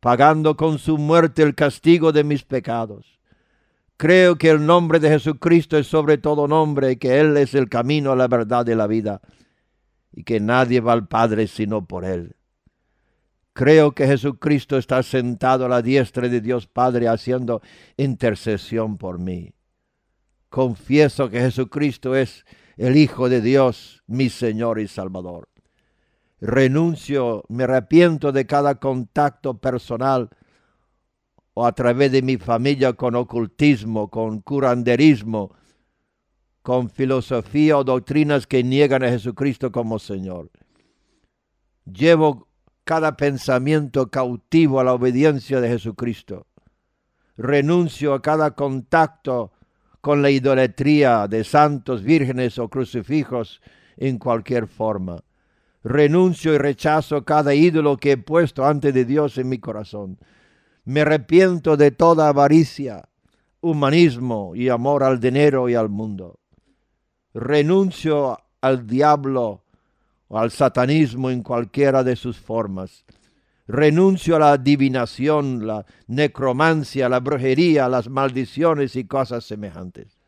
pagando 0.00 0.56
con 0.56 0.78
su 0.78 0.98
muerte 0.98 1.42
el 1.42 1.54
castigo 1.54 2.12
de 2.12 2.24
mis 2.24 2.44
pecados. 2.44 3.18
Creo 3.96 4.36
que 4.36 4.50
el 4.50 4.66
nombre 4.66 4.98
de 5.00 5.08
Jesucristo 5.08 5.78
es 5.78 5.86
sobre 5.86 6.18
todo 6.18 6.48
nombre 6.48 6.98
que 6.98 7.20
Él 7.20 7.36
es 7.36 7.54
el 7.54 7.68
camino, 7.68 8.14
la 8.14 8.28
verdad 8.28 8.66
y 8.66 8.74
la 8.74 8.86
vida 8.86 9.20
y 10.12 10.24
que 10.24 10.40
nadie 10.40 10.80
va 10.80 10.92
al 10.92 11.08
Padre 11.08 11.46
sino 11.46 11.86
por 11.86 12.04
Él. 12.04 12.36
Creo 13.52 13.92
que 13.92 14.06
Jesucristo 14.06 14.78
está 14.78 15.02
sentado 15.02 15.66
a 15.66 15.68
la 15.68 15.82
diestra 15.82 16.28
de 16.28 16.40
Dios 16.40 16.66
Padre 16.66 17.08
haciendo 17.08 17.60
intercesión 17.96 18.96
por 18.96 19.18
mí. 19.18 19.52
Confieso 20.48 21.28
que 21.28 21.40
Jesucristo 21.40 22.14
es 22.14 22.44
el 22.76 22.96
Hijo 22.96 23.28
de 23.28 23.40
Dios, 23.40 24.02
mi 24.06 24.30
Señor 24.30 24.80
y 24.80 24.88
Salvador. 24.88 25.48
Renuncio, 26.40 27.44
me 27.48 27.64
arrepiento 27.64 28.32
de 28.32 28.46
cada 28.46 28.76
contacto 28.76 29.58
personal 29.58 30.30
o 31.54 31.66
a 31.66 31.72
través 31.72 32.10
de 32.10 32.22
mi 32.22 32.38
familia 32.38 32.94
con 32.94 33.14
ocultismo, 33.14 34.08
con 34.08 34.40
curanderismo, 34.40 35.54
con 36.62 36.88
filosofía 36.90 37.76
o 37.76 37.84
doctrinas 37.84 38.46
que 38.46 38.64
niegan 38.64 39.02
a 39.04 39.08
Jesucristo 39.10 39.70
como 39.70 39.98
Señor. 39.98 40.50
Llevo 41.84 42.48
cada 42.84 43.16
pensamiento 43.16 44.10
cautivo 44.10 44.80
a 44.80 44.84
la 44.84 44.94
obediencia 44.94 45.60
de 45.60 45.68
Jesucristo. 45.68 46.46
Renuncio 47.36 48.14
a 48.14 48.22
cada 48.22 48.52
contacto 48.52 49.52
con 50.00 50.20
la 50.20 50.30
idolatría 50.30 51.28
de 51.28 51.44
santos, 51.44 52.02
vírgenes 52.02 52.58
o 52.58 52.68
crucifijos 52.68 53.60
en 53.96 54.18
cualquier 54.18 54.66
forma. 54.66 55.22
Renuncio 55.84 56.54
y 56.54 56.58
rechazo 56.58 57.24
cada 57.24 57.54
ídolo 57.54 57.96
que 57.96 58.12
he 58.12 58.16
puesto 58.16 58.64
ante 58.64 58.92
de 58.92 59.04
Dios 59.04 59.38
en 59.38 59.48
mi 59.48 59.58
corazón. 59.58 60.18
Me 60.84 61.02
arrepiento 61.02 61.76
de 61.76 61.92
toda 61.92 62.28
avaricia, 62.28 63.08
humanismo 63.60 64.54
y 64.54 64.68
amor 64.68 65.04
al 65.04 65.20
dinero 65.20 65.68
y 65.68 65.74
al 65.74 65.88
mundo. 65.88 66.40
Renuncio 67.32 68.38
al 68.60 68.86
diablo 68.86 69.62
al 70.38 70.50
satanismo 70.50 71.30
en 71.30 71.42
cualquiera 71.42 72.04
de 72.04 72.16
sus 72.16 72.38
formas. 72.38 73.04
Renuncio 73.66 74.36
a 74.36 74.38
la 74.38 74.52
adivinación, 74.52 75.66
la 75.66 75.86
necromancia, 76.06 77.08
la 77.08 77.20
brujería, 77.20 77.88
las 77.88 78.08
maldiciones 78.08 78.96
y 78.96 79.04
cosas 79.04 79.44
semejantes. 79.44 80.18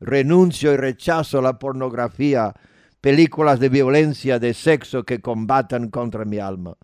Renuncio 0.00 0.72
y 0.72 0.76
rechazo 0.76 1.42
la 1.42 1.58
pornografía, 1.58 2.54
películas 3.00 3.60
de 3.60 3.68
violencia, 3.68 4.38
de 4.38 4.54
sexo 4.54 5.04
que 5.04 5.20
combatan 5.20 5.90
contra 5.90 6.24
mi 6.24 6.38
alma 6.38 6.76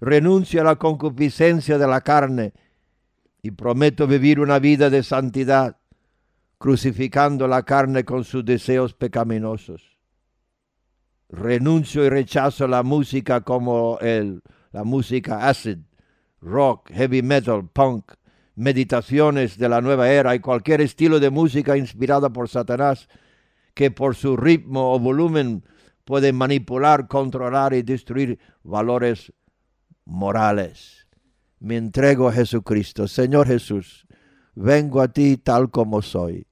renuncio 0.00 0.60
a 0.60 0.64
la 0.64 0.76
concupiscencia 0.76 1.78
de 1.78 1.86
la 1.86 2.00
carne 2.02 2.52
y 3.42 3.50
prometo 3.50 4.06
vivir 4.06 4.40
una 4.40 4.58
vida 4.58 4.90
de 4.90 5.02
santidad, 5.02 5.78
crucificando 6.58 7.46
la 7.46 7.62
carne 7.62 8.04
con 8.04 8.24
sus 8.24 8.44
deseos 8.44 8.94
pecaminosos. 8.94 9.97
Renuncio 11.28 12.04
y 12.04 12.08
rechazo 12.08 12.66
la 12.66 12.82
música 12.82 13.42
como 13.42 13.98
el, 14.00 14.42
la 14.72 14.84
música 14.84 15.48
acid, 15.48 15.78
rock, 16.40 16.90
heavy 16.92 17.22
metal, 17.22 17.68
punk, 17.68 18.12
meditaciones 18.54 19.58
de 19.58 19.68
la 19.68 19.80
nueva 19.80 20.10
era 20.10 20.34
y 20.34 20.40
cualquier 20.40 20.80
estilo 20.80 21.20
de 21.20 21.30
música 21.30 21.76
inspirada 21.76 22.30
por 22.30 22.48
Satanás 22.48 23.08
que 23.74 23.92
por 23.92 24.16
su 24.16 24.36
ritmo 24.36 24.92
o 24.92 24.98
volumen 24.98 25.64
puede 26.04 26.32
manipular, 26.32 27.06
controlar 27.06 27.74
y 27.74 27.82
destruir 27.82 28.40
valores 28.64 29.32
morales. 30.04 31.06
Me 31.60 31.76
entrego 31.76 32.28
a 32.28 32.32
Jesucristo. 32.32 33.06
Señor 33.06 33.46
Jesús, 33.46 34.06
vengo 34.54 35.00
a 35.00 35.08
ti 35.08 35.36
tal 35.36 35.70
como 35.70 36.02
soy. 36.02 36.46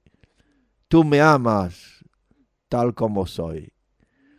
Tú 0.87 1.03
me 1.03 1.19
amas 1.19 2.05
tal 2.69 2.93
como 2.93 3.25
soy, 3.25 3.73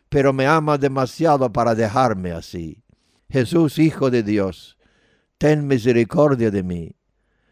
pero 0.09 0.33
me 0.33 0.47
amas 0.47 0.81
demasiado 0.81 1.53
para 1.53 1.75
dejarme 1.75 2.33
así. 2.33 2.83
Jesús, 3.29 3.79
Hijo 3.79 4.11
de 4.11 4.23
Dios, 4.23 4.79
ten 5.37 5.67
misericordia 5.67 6.51
de 6.51 6.63
mí. 6.63 6.97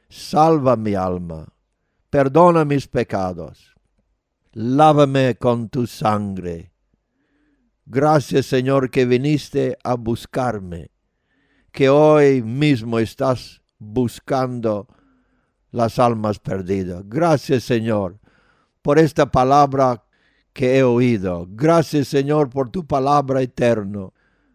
Salva 0.09 0.77
mi 0.77 0.95
alma. 0.95 1.49
Perdona 2.11 2.65
mis 2.65 2.87
pecados. 2.87 3.75
Lávame 4.53 5.37
con 5.37 5.69
tu 5.69 5.87
sangre. 5.87 6.73
Gracias, 7.85 8.47
Señor, 8.47 8.91
que 8.91 9.05
viniste 9.05 9.77
a 9.85 9.95
buscarme 9.95 10.91
que 11.77 11.91
hoy 11.91 12.43
mismo 12.43 12.99
estás 12.99 13.61
buscando 13.79 14.89
las 15.71 15.99
almas 15.99 16.39
perdidas. 16.39 17.03
Gracias 17.05 17.65
Señor 17.65 18.19
por 18.81 18.99
esta 18.99 19.31
palabra 19.31 20.06
que 20.57 20.79
he 20.79 20.83
oído. 20.83 21.47
Gracias 21.51 22.09
Señor 22.09 22.49
por 22.49 22.71
tu 22.71 22.87
palabra 22.87 23.43
eterno. 23.43 24.15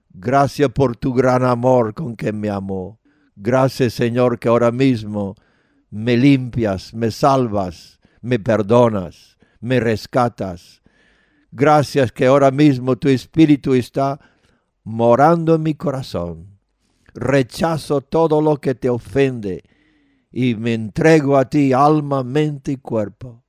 Gracias 0.10 0.70
por 0.72 0.98
tu 0.98 1.14
gran 1.14 1.44
amor 1.44 1.94
con 1.94 2.16
que 2.16 2.34
me 2.34 2.50
amó. 2.50 3.00
Gracias 3.36 3.94
Señor 3.94 4.40
que 4.40 4.50
ahora 4.50 4.72
mismo 4.72 5.36
me 5.92 6.18
limpias, 6.18 6.94
me 6.94 7.12
salvas, 7.12 8.00
me 8.22 8.40
perdonas, 8.40 9.38
me 9.60 9.80
rescatas. 9.80 10.82
Gracias 11.52 12.12
que 12.12 12.26
ahora 12.26 12.50
mismo 12.50 12.96
tu 12.96 13.08
Espíritu 13.08 13.76
está 13.76 14.20
morando 14.84 15.56
en 15.56 15.62
mi 15.62 15.76
corazón 15.76 16.52
rechazo 17.14 18.02
todo 18.02 18.42
lo 18.42 18.58
que 18.58 18.76
te 18.76 18.90
ofende 18.90 19.64
y 20.32 20.56
me 20.56 20.74
entrego 20.74 21.38
a 21.38 21.50
ti 21.50 21.74
alma, 21.74 22.24
mente 22.24 22.74
y 22.74 22.78
cuerpo. 22.78 23.41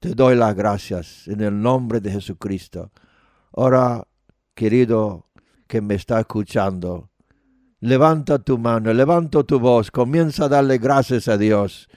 Te 0.00 0.14
doy 0.14 0.36
las 0.36 0.54
gracias 0.54 1.26
en 1.26 1.40
el 1.40 1.60
nombre 1.60 2.00
de 2.00 2.12
Jesucristo. 2.12 2.92
Ahora, 3.52 4.06
querido 4.54 5.26
que 5.66 5.80
me 5.80 5.96
está 5.96 6.20
escuchando, 6.20 7.10
levanta 7.80 8.38
tu 8.38 8.58
mano, 8.58 8.92
levanta 8.92 9.42
tu 9.42 9.58
voz, 9.58 9.90
comienza 9.90 10.44
a 10.44 10.48
darle 10.48 10.78
gracias 10.78 11.26
a 11.26 11.36
Dios. 11.36 11.88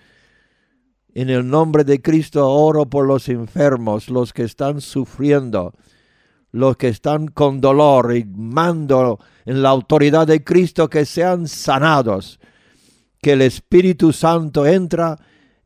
En 1.14 1.30
el 1.30 1.48
nombre 1.48 1.84
de 1.84 2.02
Cristo 2.02 2.50
oro 2.50 2.90
por 2.90 3.06
los 3.06 3.30
enfermos, 3.30 4.10
los 4.10 4.34
que 4.34 4.44
están 4.44 4.82
sufriendo, 4.82 5.76
los 6.50 6.78
que 6.78 6.88
están 6.88 7.28
con 7.28 7.62
dolor 7.62 8.16
y 8.18 8.26
mando 8.26 9.20
en 9.46 9.62
la 9.62 9.70
autoridad 9.70 10.26
de 10.26 10.44
Cristo 10.44 10.90
que 10.90 11.06
sean 11.06 11.48
sanados, 11.48 12.40
que 13.22 13.34
el 13.34 13.44
Espíritu 13.44 14.12
Santo 14.12 14.66
entra 14.66 15.20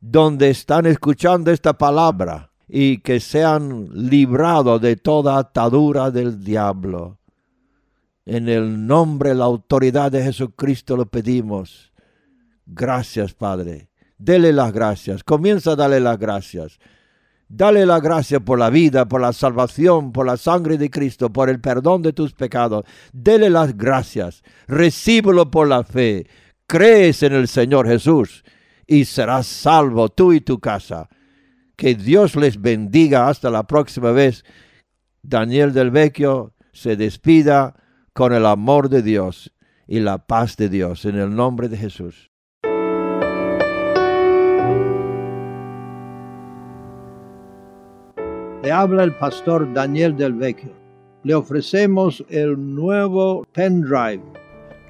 donde 0.08 0.50
están 0.50 0.86
escuchando 0.86 1.50
esta 1.50 1.76
palabra 1.76 2.52
y 2.68 2.98
que 2.98 3.18
sean 3.18 3.88
librados 3.92 4.80
de 4.80 4.94
toda 4.94 5.36
atadura 5.36 6.12
del 6.12 6.44
diablo. 6.44 7.18
En 8.24 8.48
el 8.48 8.86
nombre, 8.86 9.34
la 9.34 9.46
autoridad 9.46 10.12
de 10.12 10.22
Jesucristo 10.22 10.96
lo 10.96 11.06
pedimos. 11.06 11.92
Gracias, 12.66 13.34
Padre. 13.34 13.88
Dele 14.16 14.52
las 14.52 14.72
gracias. 14.72 15.24
Comienza 15.24 15.72
a 15.72 15.76
darle 15.76 15.98
las 15.98 16.18
gracias. 16.18 16.78
Dale 17.48 17.84
la 17.84 17.98
gracia 17.98 18.38
por 18.38 18.60
la 18.60 18.70
vida, 18.70 19.06
por 19.06 19.20
la 19.20 19.32
salvación, 19.32 20.12
por 20.12 20.26
la 20.26 20.36
sangre 20.36 20.78
de 20.78 20.90
Cristo, 20.90 21.32
por 21.32 21.50
el 21.50 21.60
perdón 21.60 22.02
de 22.02 22.12
tus 22.12 22.32
pecados. 22.32 22.84
Dele 23.12 23.50
las 23.50 23.76
gracias. 23.76 24.44
Recíbelo 24.68 25.50
por 25.50 25.66
la 25.66 25.82
fe. 25.82 26.28
Crees 26.68 27.24
en 27.24 27.32
el 27.32 27.48
Señor 27.48 27.88
Jesús 27.88 28.44
y 28.86 29.04
serás 29.04 29.46
salvo 29.46 30.08
tú 30.08 30.32
y 30.32 30.40
tu 30.40 30.58
casa. 30.58 31.08
Que 31.76 31.94
Dios 31.94 32.36
les 32.36 32.60
bendiga 32.60 33.28
hasta 33.28 33.50
la 33.50 33.66
próxima 33.66 34.12
vez. 34.12 34.44
Daniel 35.22 35.72
del 35.72 35.90
Vecchio 35.90 36.54
se 36.72 36.96
despida 36.96 37.74
con 38.12 38.32
el 38.32 38.46
amor 38.46 38.88
de 38.88 39.02
Dios 39.02 39.52
y 39.86 40.00
la 40.00 40.26
paz 40.26 40.56
de 40.56 40.68
Dios 40.68 41.04
en 41.04 41.16
el 41.16 41.34
nombre 41.34 41.68
de 41.68 41.76
Jesús. 41.76 42.30
Le 48.62 48.72
habla 48.72 49.04
el 49.04 49.14
pastor 49.14 49.72
Daniel 49.72 50.16
del 50.16 50.32
Vecchio. 50.32 50.72
Le 51.22 51.34
ofrecemos 51.34 52.24
el 52.28 52.74
nuevo 52.74 53.46
pendrive. 53.52 54.22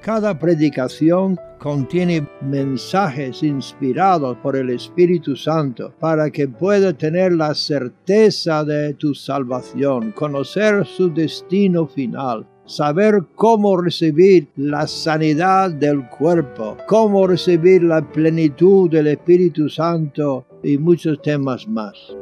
Cada 0.01 0.37
predicación 0.37 1.37
contiene 1.59 2.27
mensajes 2.41 3.43
inspirados 3.43 4.37
por 4.37 4.55
el 4.55 4.69
Espíritu 4.69 5.35
Santo 5.35 5.93
para 5.99 6.29
que 6.29 6.47
pueda 6.47 6.93
tener 6.93 7.33
la 7.33 7.53
certeza 7.53 8.63
de 8.63 8.93
tu 8.93 9.13
salvación, 9.13 10.11
conocer 10.11 10.85
su 10.85 11.13
destino 11.13 11.87
final, 11.87 12.47
saber 12.65 13.23
cómo 13.35 13.75
recibir 13.81 14.49
la 14.55 14.87
sanidad 14.87 15.71
del 15.71 16.07
cuerpo, 16.09 16.77
cómo 16.87 17.27
recibir 17.27 17.83
la 17.83 18.01
plenitud 18.01 18.89
del 18.89 19.07
Espíritu 19.07 19.67
Santo 19.67 20.45
y 20.63 20.77
muchos 20.77 21.21
temas 21.21 21.67
más 21.67 22.15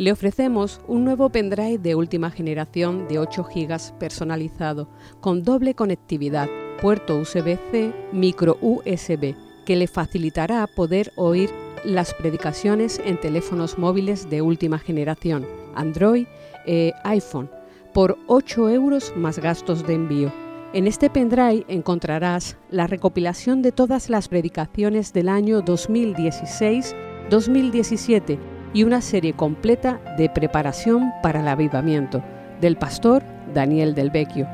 le 0.00 0.10
ofrecemos 0.12 0.80
un 0.88 1.04
nuevo 1.04 1.28
pendrive 1.28 1.76
de 1.76 1.94
última 1.94 2.30
generación 2.30 3.06
de 3.06 3.18
8 3.18 3.46
GB 3.54 3.98
personalizado, 3.98 4.88
con 5.20 5.42
doble 5.42 5.74
conectividad, 5.74 6.48
puerto 6.80 7.18
USB-C, 7.18 7.92
micro 8.10 8.56
USB, 8.62 9.34
que 9.66 9.76
le 9.76 9.86
facilitará 9.86 10.66
poder 10.74 11.12
oír 11.16 11.50
las 11.84 12.14
predicaciones 12.14 12.98
en 13.04 13.20
teléfonos 13.20 13.76
móviles 13.76 14.30
de 14.30 14.40
última 14.40 14.78
generación, 14.78 15.46
Android 15.74 16.26
e 16.64 16.94
iPhone, 17.04 17.50
por 17.92 18.16
8 18.26 18.70
euros 18.70 19.12
más 19.16 19.38
gastos 19.38 19.86
de 19.86 19.92
envío. 19.92 20.32
En 20.72 20.86
este 20.86 21.10
pendrive 21.10 21.66
encontrarás 21.68 22.56
la 22.70 22.86
recopilación 22.86 23.60
de 23.60 23.72
todas 23.72 24.08
las 24.08 24.28
predicaciones 24.28 25.12
del 25.12 25.28
año 25.28 25.62
2016-2017 25.62 28.49
y 28.72 28.84
una 28.84 29.00
serie 29.00 29.32
completa 29.32 30.00
de 30.16 30.28
preparación 30.28 31.10
para 31.22 31.40
el 31.40 31.48
avivamiento 31.48 32.22
del 32.60 32.76
pastor 32.76 33.22
Daniel 33.52 33.94
Del 33.94 34.10
Vecchio. 34.10 34.46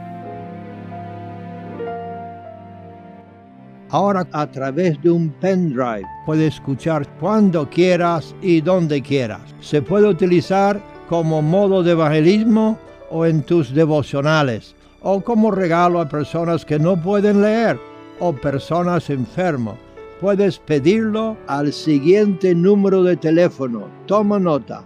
Ahora 3.91 4.27
a 4.33 4.47
través 4.49 5.01
de 5.03 5.11
un 5.11 5.31
pendrive 5.31 6.07
puedes 6.25 6.55
escuchar 6.55 7.07
cuando 7.21 7.71
quieras 7.71 8.35
y 8.43 8.61
donde 8.61 9.01
quieras. 9.01 9.43
Se 9.61 9.81
puede 9.81 10.09
utilizar 10.09 10.81
como 11.09 11.41
modo 11.41 11.83
de 11.83 11.93
evangelismo 11.93 12.79
o 13.11 13.27
en 13.27 13.43
tus 13.43 13.73
devocionales 13.73 14.75
o 15.03 15.21
como 15.21 15.53
regalo 15.53 16.01
a 16.01 16.09
personas 16.09 16.65
que 16.65 16.81
no 16.81 17.01
pueden 17.01 17.43
leer 17.43 17.79
o 18.19 18.33
personas 18.33 19.09
enfermas. 19.09 19.77
Puedes 20.21 20.59
pedirlo 20.59 21.37
al 21.47 21.73
siguiente 21.73 22.55
número 22.55 23.03
de 23.03 23.17
teléfono. 23.17 23.89
Toma 24.07 24.39
nota. 24.39 24.83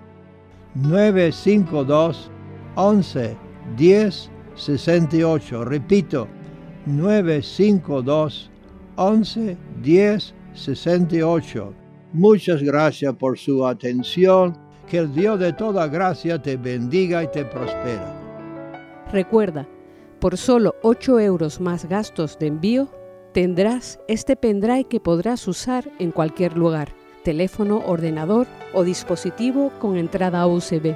952 0.74 2.30
11 2.74 3.36
10 3.76 4.30
68. 4.56 5.64
Repito, 5.64 6.26
952 6.86 8.50
11 8.96 9.56
10 9.82 10.34
68. 10.54 11.74
Muchas 12.12 12.62
gracias 12.62 13.14
por 13.14 13.38
su 13.38 13.64
atención. 13.66 14.58
Que 14.88 14.98
el 14.98 15.14
Dios 15.14 15.38
de 15.38 15.52
toda 15.52 15.86
gracia 15.86 16.42
te 16.42 16.56
bendiga 16.56 17.22
y 17.22 17.28
te 17.28 17.44
prospera. 17.44 18.16
Recuerda, 19.12 19.68
por 20.18 20.36
solo 20.36 20.74
8 20.82 21.20
euros 21.20 21.60
más 21.60 21.84
gastos 21.88 22.36
de 22.40 22.48
envío, 22.48 22.88
tendrás 23.32 24.00
este 24.08 24.36
pendrive 24.36 24.84
que 24.84 25.00
podrás 25.00 25.46
usar 25.46 25.90
en 25.98 26.10
cualquier 26.10 26.56
lugar, 26.56 26.92
teléfono, 27.24 27.82
ordenador 27.86 28.46
o 28.72 28.84
dispositivo 28.84 29.72
con 29.78 29.96
entrada 29.96 30.46
USB. 30.46 30.94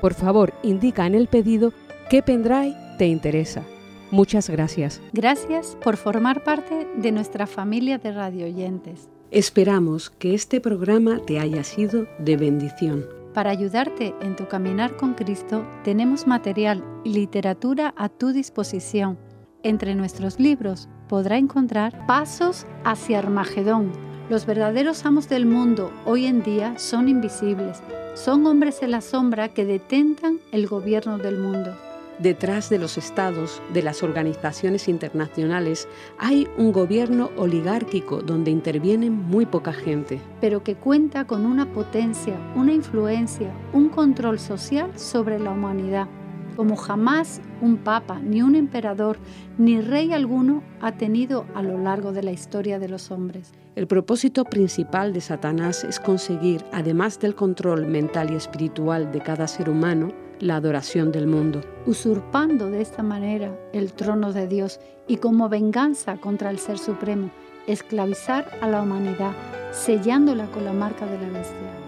Por 0.00 0.14
favor, 0.14 0.52
indica 0.62 1.06
en 1.06 1.14
el 1.14 1.28
pedido 1.28 1.72
qué 2.08 2.22
pendrive 2.22 2.74
te 2.98 3.06
interesa. 3.06 3.62
Muchas 4.10 4.50
gracias. 4.50 5.00
Gracias 5.12 5.76
por 5.82 5.96
formar 5.96 6.42
parte 6.42 6.88
de 6.96 7.12
nuestra 7.12 7.46
familia 7.46 7.98
de 7.98 8.12
radio 8.12 8.46
oyentes. 8.46 9.08
Esperamos 9.30 10.10
que 10.10 10.34
este 10.34 10.60
programa 10.60 11.20
te 11.24 11.38
haya 11.38 11.62
sido 11.62 12.08
de 12.18 12.36
bendición. 12.36 13.06
Para 13.32 13.50
ayudarte 13.50 14.12
en 14.20 14.34
tu 14.34 14.48
caminar 14.48 14.96
con 14.96 15.14
Cristo, 15.14 15.64
tenemos 15.84 16.26
material 16.26 16.82
y 17.04 17.10
literatura 17.10 17.94
a 17.96 18.08
tu 18.08 18.32
disposición. 18.32 19.16
Entre 19.62 19.94
nuestros 19.94 20.40
libros 20.40 20.88
podrá 21.10 21.38
encontrar 21.38 22.06
Pasos 22.06 22.66
hacia 22.84 23.18
Armagedón. 23.18 23.90
Los 24.28 24.46
verdaderos 24.46 25.04
amos 25.04 25.28
del 25.28 25.44
mundo 25.44 25.90
hoy 26.06 26.26
en 26.26 26.44
día 26.44 26.78
son 26.78 27.08
invisibles. 27.08 27.82
Son 28.14 28.46
hombres 28.46 28.80
en 28.80 28.92
la 28.92 29.00
sombra 29.00 29.48
que 29.48 29.64
detentan 29.64 30.38
el 30.52 30.68
gobierno 30.68 31.18
del 31.18 31.36
mundo 31.36 31.76
detrás 32.20 32.68
de 32.68 32.78
los 32.78 32.98
estados, 32.98 33.62
de 33.72 33.82
las 33.82 34.02
organizaciones 34.02 34.88
internacionales, 34.88 35.88
hay 36.18 36.46
un 36.58 36.70
gobierno 36.72 37.30
oligárquico 37.36 38.20
donde 38.20 38.50
interviene 38.50 39.10
muy 39.10 39.46
poca 39.46 39.72
gente. 39.72 40.20
Pero 40.40 40.62
que 40.62 40.74
cuenta 40.74 41.26
con 41.26 41.46
una 41.46 41.66
potencia, 41.72 42.36
una 42.54 42.72
influencia, 42.72 43.50
un 43.72 43.88
control 43.88 44.38
social 44.38 44.90
sobre 44.98 45.38
la 45.38 45.52
humanidad, 45.52 46.08
como 46.56 46.76
jamás 46.76 47.40
un 47.60 47.76
papa, 47.76 48.20
ni 48.20 48.42
un 48.42 48.54
emperador, 48.54 49.18
ni 49.58 49.80
rey 49.80 50.12
alguno 50.12 50.62
ha 50.80 50.92
tenido 50.92 51.46
a 51.54 51.62
lo 51.62 51.78
largo 51.78 52.12
de 52.12 52.22
la 52.22 52.32
historia 52.32 52.78
de 52.78 52.88
los 52.88 53.10
hombres. 53.10 53.52
El 53.76 53.86
propósito 53.86 54.44
principal 54.44 55.12
de 55.12 55.20
Satanás 55.20 55.84
es 55.84 56.00
conseguir, 56.00 56.64
además 56.72 57.18
del 57.20 57.34
control 57.34 57.86
mental 57.86 58.32
y 58.32 58.36
espiritual 58.36 59.12
de 59.12 59.20
cada 59.20 59.46
ser 59.46 59.70
humano, 59.70 60.08
la 60.40 60.56
adoración 60.56 61.12
del 61.12 61.26
mundo. 61.26 61.60
Usurpando 61.86 62.70
de 62.70 62.80
esta 62.80 63.02
manera 63.02 63.54
el 63.72 63.92
trono 63.92 64.32
de 64.32 64.48
Dios 64.48 64.80
y 65.06 65.18
como 65.18 65.48
venganza 65.48 66.16
contra 66.16 66.50
el 66.50 66.58
Ser 66.58 66.78
Supremo, 66.78 67.30
esclavizar 67.66 68.46
a 68.60 68.68
la 68.68 68.82
humanidad, 68.82 69.32
sellándola 69.72 70.46
con 70.46 70.64
la 70.64 70.72
marca 70.72 71.06
de 71.06 71.20
la 71.20 71.28
bestia. 71.28 71.79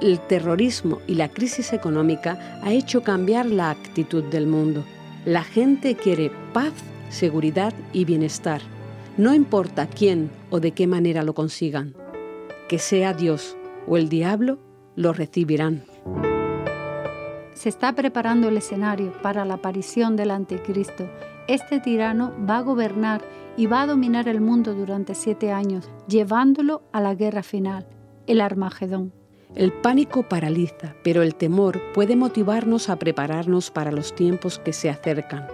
El 0.00 0.20
terrorismo 0.20 1.00
y 1.06 1.14
la 1.14 1.28
crisis 1.28 1.72
económica 1.72 2.60
ha 2.62 2.72
hecho 2.72 3.02
cambiar 3.02 3.46
la 3.46 3.70
actitud 3.70 4.24
del 4.24 4.46
mundo. 4.46 4.84
La 5.24 5.42
gente 5.42 5.94
quiere 5.94 6.30
paz, 6.52 6.72
seguridad 7.08 7.72
y 7.92 8.04
bienestar. 8.04 8.60
No 9.16 9.34
importa 9.34 9.86
quién 9.86 10.30
o 10.50 10.60
de 10.60 10.72
qué 10.72 10.86
manera 10.86 11.22
lo 11.22 11.34
consigan. 11.34 11.94
Que 12.68 12.78
sea 12.78 13.14
Dios 13.14 13.56
o 13.86 13.96
el 13.96 14.08
diablo, 14.08 14.58
lo 14.96 15.12
recibirán 15.12 15.84
se 17.56 17.70
está 17.70 17.94
preparando 17.94 18.48
el 18.48 18.58
escenario 18.58 19.12
para 19.22 19.46
la 19.46 19.54
aparición 19.54 20.14
del 20.14 20.30
anticristo. 20.30 21.08
Este 21.48 21.80
tirano 21.80 22.34
va 22.48 22.58
a 22.58 22.62
gobernar 22.62 23.22
y 23.56 23.66
va 23.66 23.82
a 23.82 23.86
dominar 23.86 24.28
el 24.28 24.42
mundo 24.42 24.74
durante 24.74 25.14
siete 25.14 25.50
años, 25.52 25.90
llevándolo 26.06 26.82
a 26.92 27.00
la 27.00 27.14
guerra 27.14 27.42
final, 27.42 27.86
el 28.26 28.42
Armagedón. 28.42 29.12
El 29.56 29.72
pánico 29.72 30.22
paraliza, 30.22 30.94
pero 31.02 31.22
el 31.22 31.34
temor 31.34 31.80
puede 31.94 32.14
motivarnos 32.14 32.90
a 32.90 32.96
prepararnos 32.96 33.70
para 33.70 33.90
los 33.90 34.14
tiempos 34.14 34.58
que 34.58 34.74
se 34.74 34.90
acercan. 34.90 35.48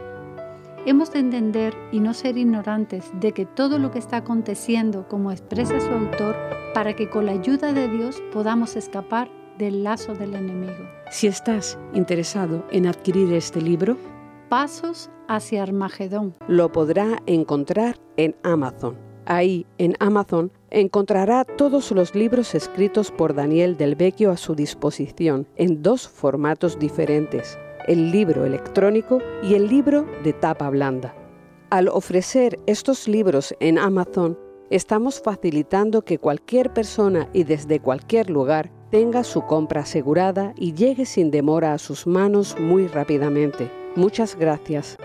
Hemos 0.84 1.12
de 1.12 1.20
entender 1.20 1.72
y 1.92 2.00
no 2.00 2.12
ser 2.12 2.36
ignorantes 2.36 3.12
de 3.20 3.30
que 3.30 3.46
todo 3.46 3.78
lo 3.78 3.92
que 3.92 4.00
está 4.00 4.16
aconteciendo, 4.16 5.06
como 5.06 5.30
expresa 5.30 5.78
su 5.78 5.90
autor, 5.90 6.34
para 6.74 6.96
que 6.96 7.08
con 7.08 7.26
la 7.26 7.32
ayuda 7.32 7.72
de 7.72 7.86
Dios 7.86 8.20
podamos 8.32 8.74
escapar 8.74 9.30
del 9.56 9.84
lazo 9.84 10.14
del 10.14 10.34
enemigo. 10.34 10.84
Si 11.12 11.28
estás 11.28 11.78
interesado 11.94 12.66
en 12.72 12.88
adquirir 12.88 13.32
este 13.32 13.60
libro, 13.60 13.96
Pasos 14.48 15.10
hacia 15.28 15.62
Armagedón. 15.62 16.34
Lo 16.48 16.72
podrá 16.72 17.22
encontrar 17.26 18.00
en 18.16 18.34
Amazon. 18.42 18.96
Ahí, 19.26 19.64
en 19.78 19.94
Amazon, 20.00 20.50
encontrará 20.72 21.44
todos 21.44 21.92
los 21.92 22.14
libros 22.14 22.54
escritos 22.54 23.10
por 23.10 23.34
Daniel 23.34 23.76
del 23.76 23.94
Vecchio 23.94 24.30
a 24.30 24.36
su 24.36 24.54
disposición, 24.54 25.46
en 25.56 25.82
dos 25.82 26.08
formatos 26.08 26.78
diferentes, 26.78 27.58
el 27.86 28.10
libro 28.10 28.46
electrónico 28.46 29.18
y 29.42 29.54
el 29.54 29.68
libro 29.68 30.06
de 30.24 30.32
tapa 30.32 30.70
blanda. 30.70 31.14
Al 31.70 31.88
ofrecer 31.88 32.58
estos 32.66 33.06
libros 33.06 33.54
en 33.60 33.78
Amazon, 33.78 34.38
estamos 34.70 35.20
facilitando 35.20 36.02
que 36.02 36.18
cualquier 36.18 36.72
persona 36.72 37.28
y 37.32 37.44
desde 37.44 37.80
cualquier 37.80 38.30
lugar 38.30 38.70
tenga 38.90 39.24
su 39.24 39.42
compra 39.42 39.82
asegurada 39.82 40.54
y 40.56 40.72
llegue 40.72 41.06
sin 41.06 41.30
demora 41.30 41.72
a 41.72 41.78
sus 41.78 42.06
manos 42.06 42.56
muy 42.58 42.86
rápidamente. 42.86 43.70
Muchas 43.96 44.36
gracias. 44.36 44.96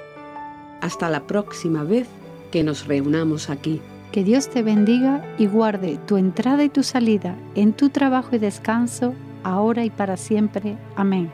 Hasta 0.81 1.09
la 1.09 1.25
próxima 1.25 1.83
vez 1.83 2.07
que 2.51 2.63
nos 2.63 2.87
reunamos 2.87 3.49
aquí. 3.49 3.81
Que 4.17 4.23
Dios 4.23 4.49
te 4.49 4.63
bendiga 4.63 5.23
y 5.37 5.45
guarde 5.45 5.99
tu 6.07 6.17
entrada 6.17 6.63
y 6.63 6.69
tu 6.69 6.81
salida 6.81 7.35
en 7.53 7.71
tu 7.71 7.89
trabajo 7.89 8.35
y 8.35 8.39
descanso, 8.39 9.13
ahora 9.43 9.85
y 9.85 9.91
para 9.91 10.17
siempre. 10.17 10.75
Amén. 10.95 11.29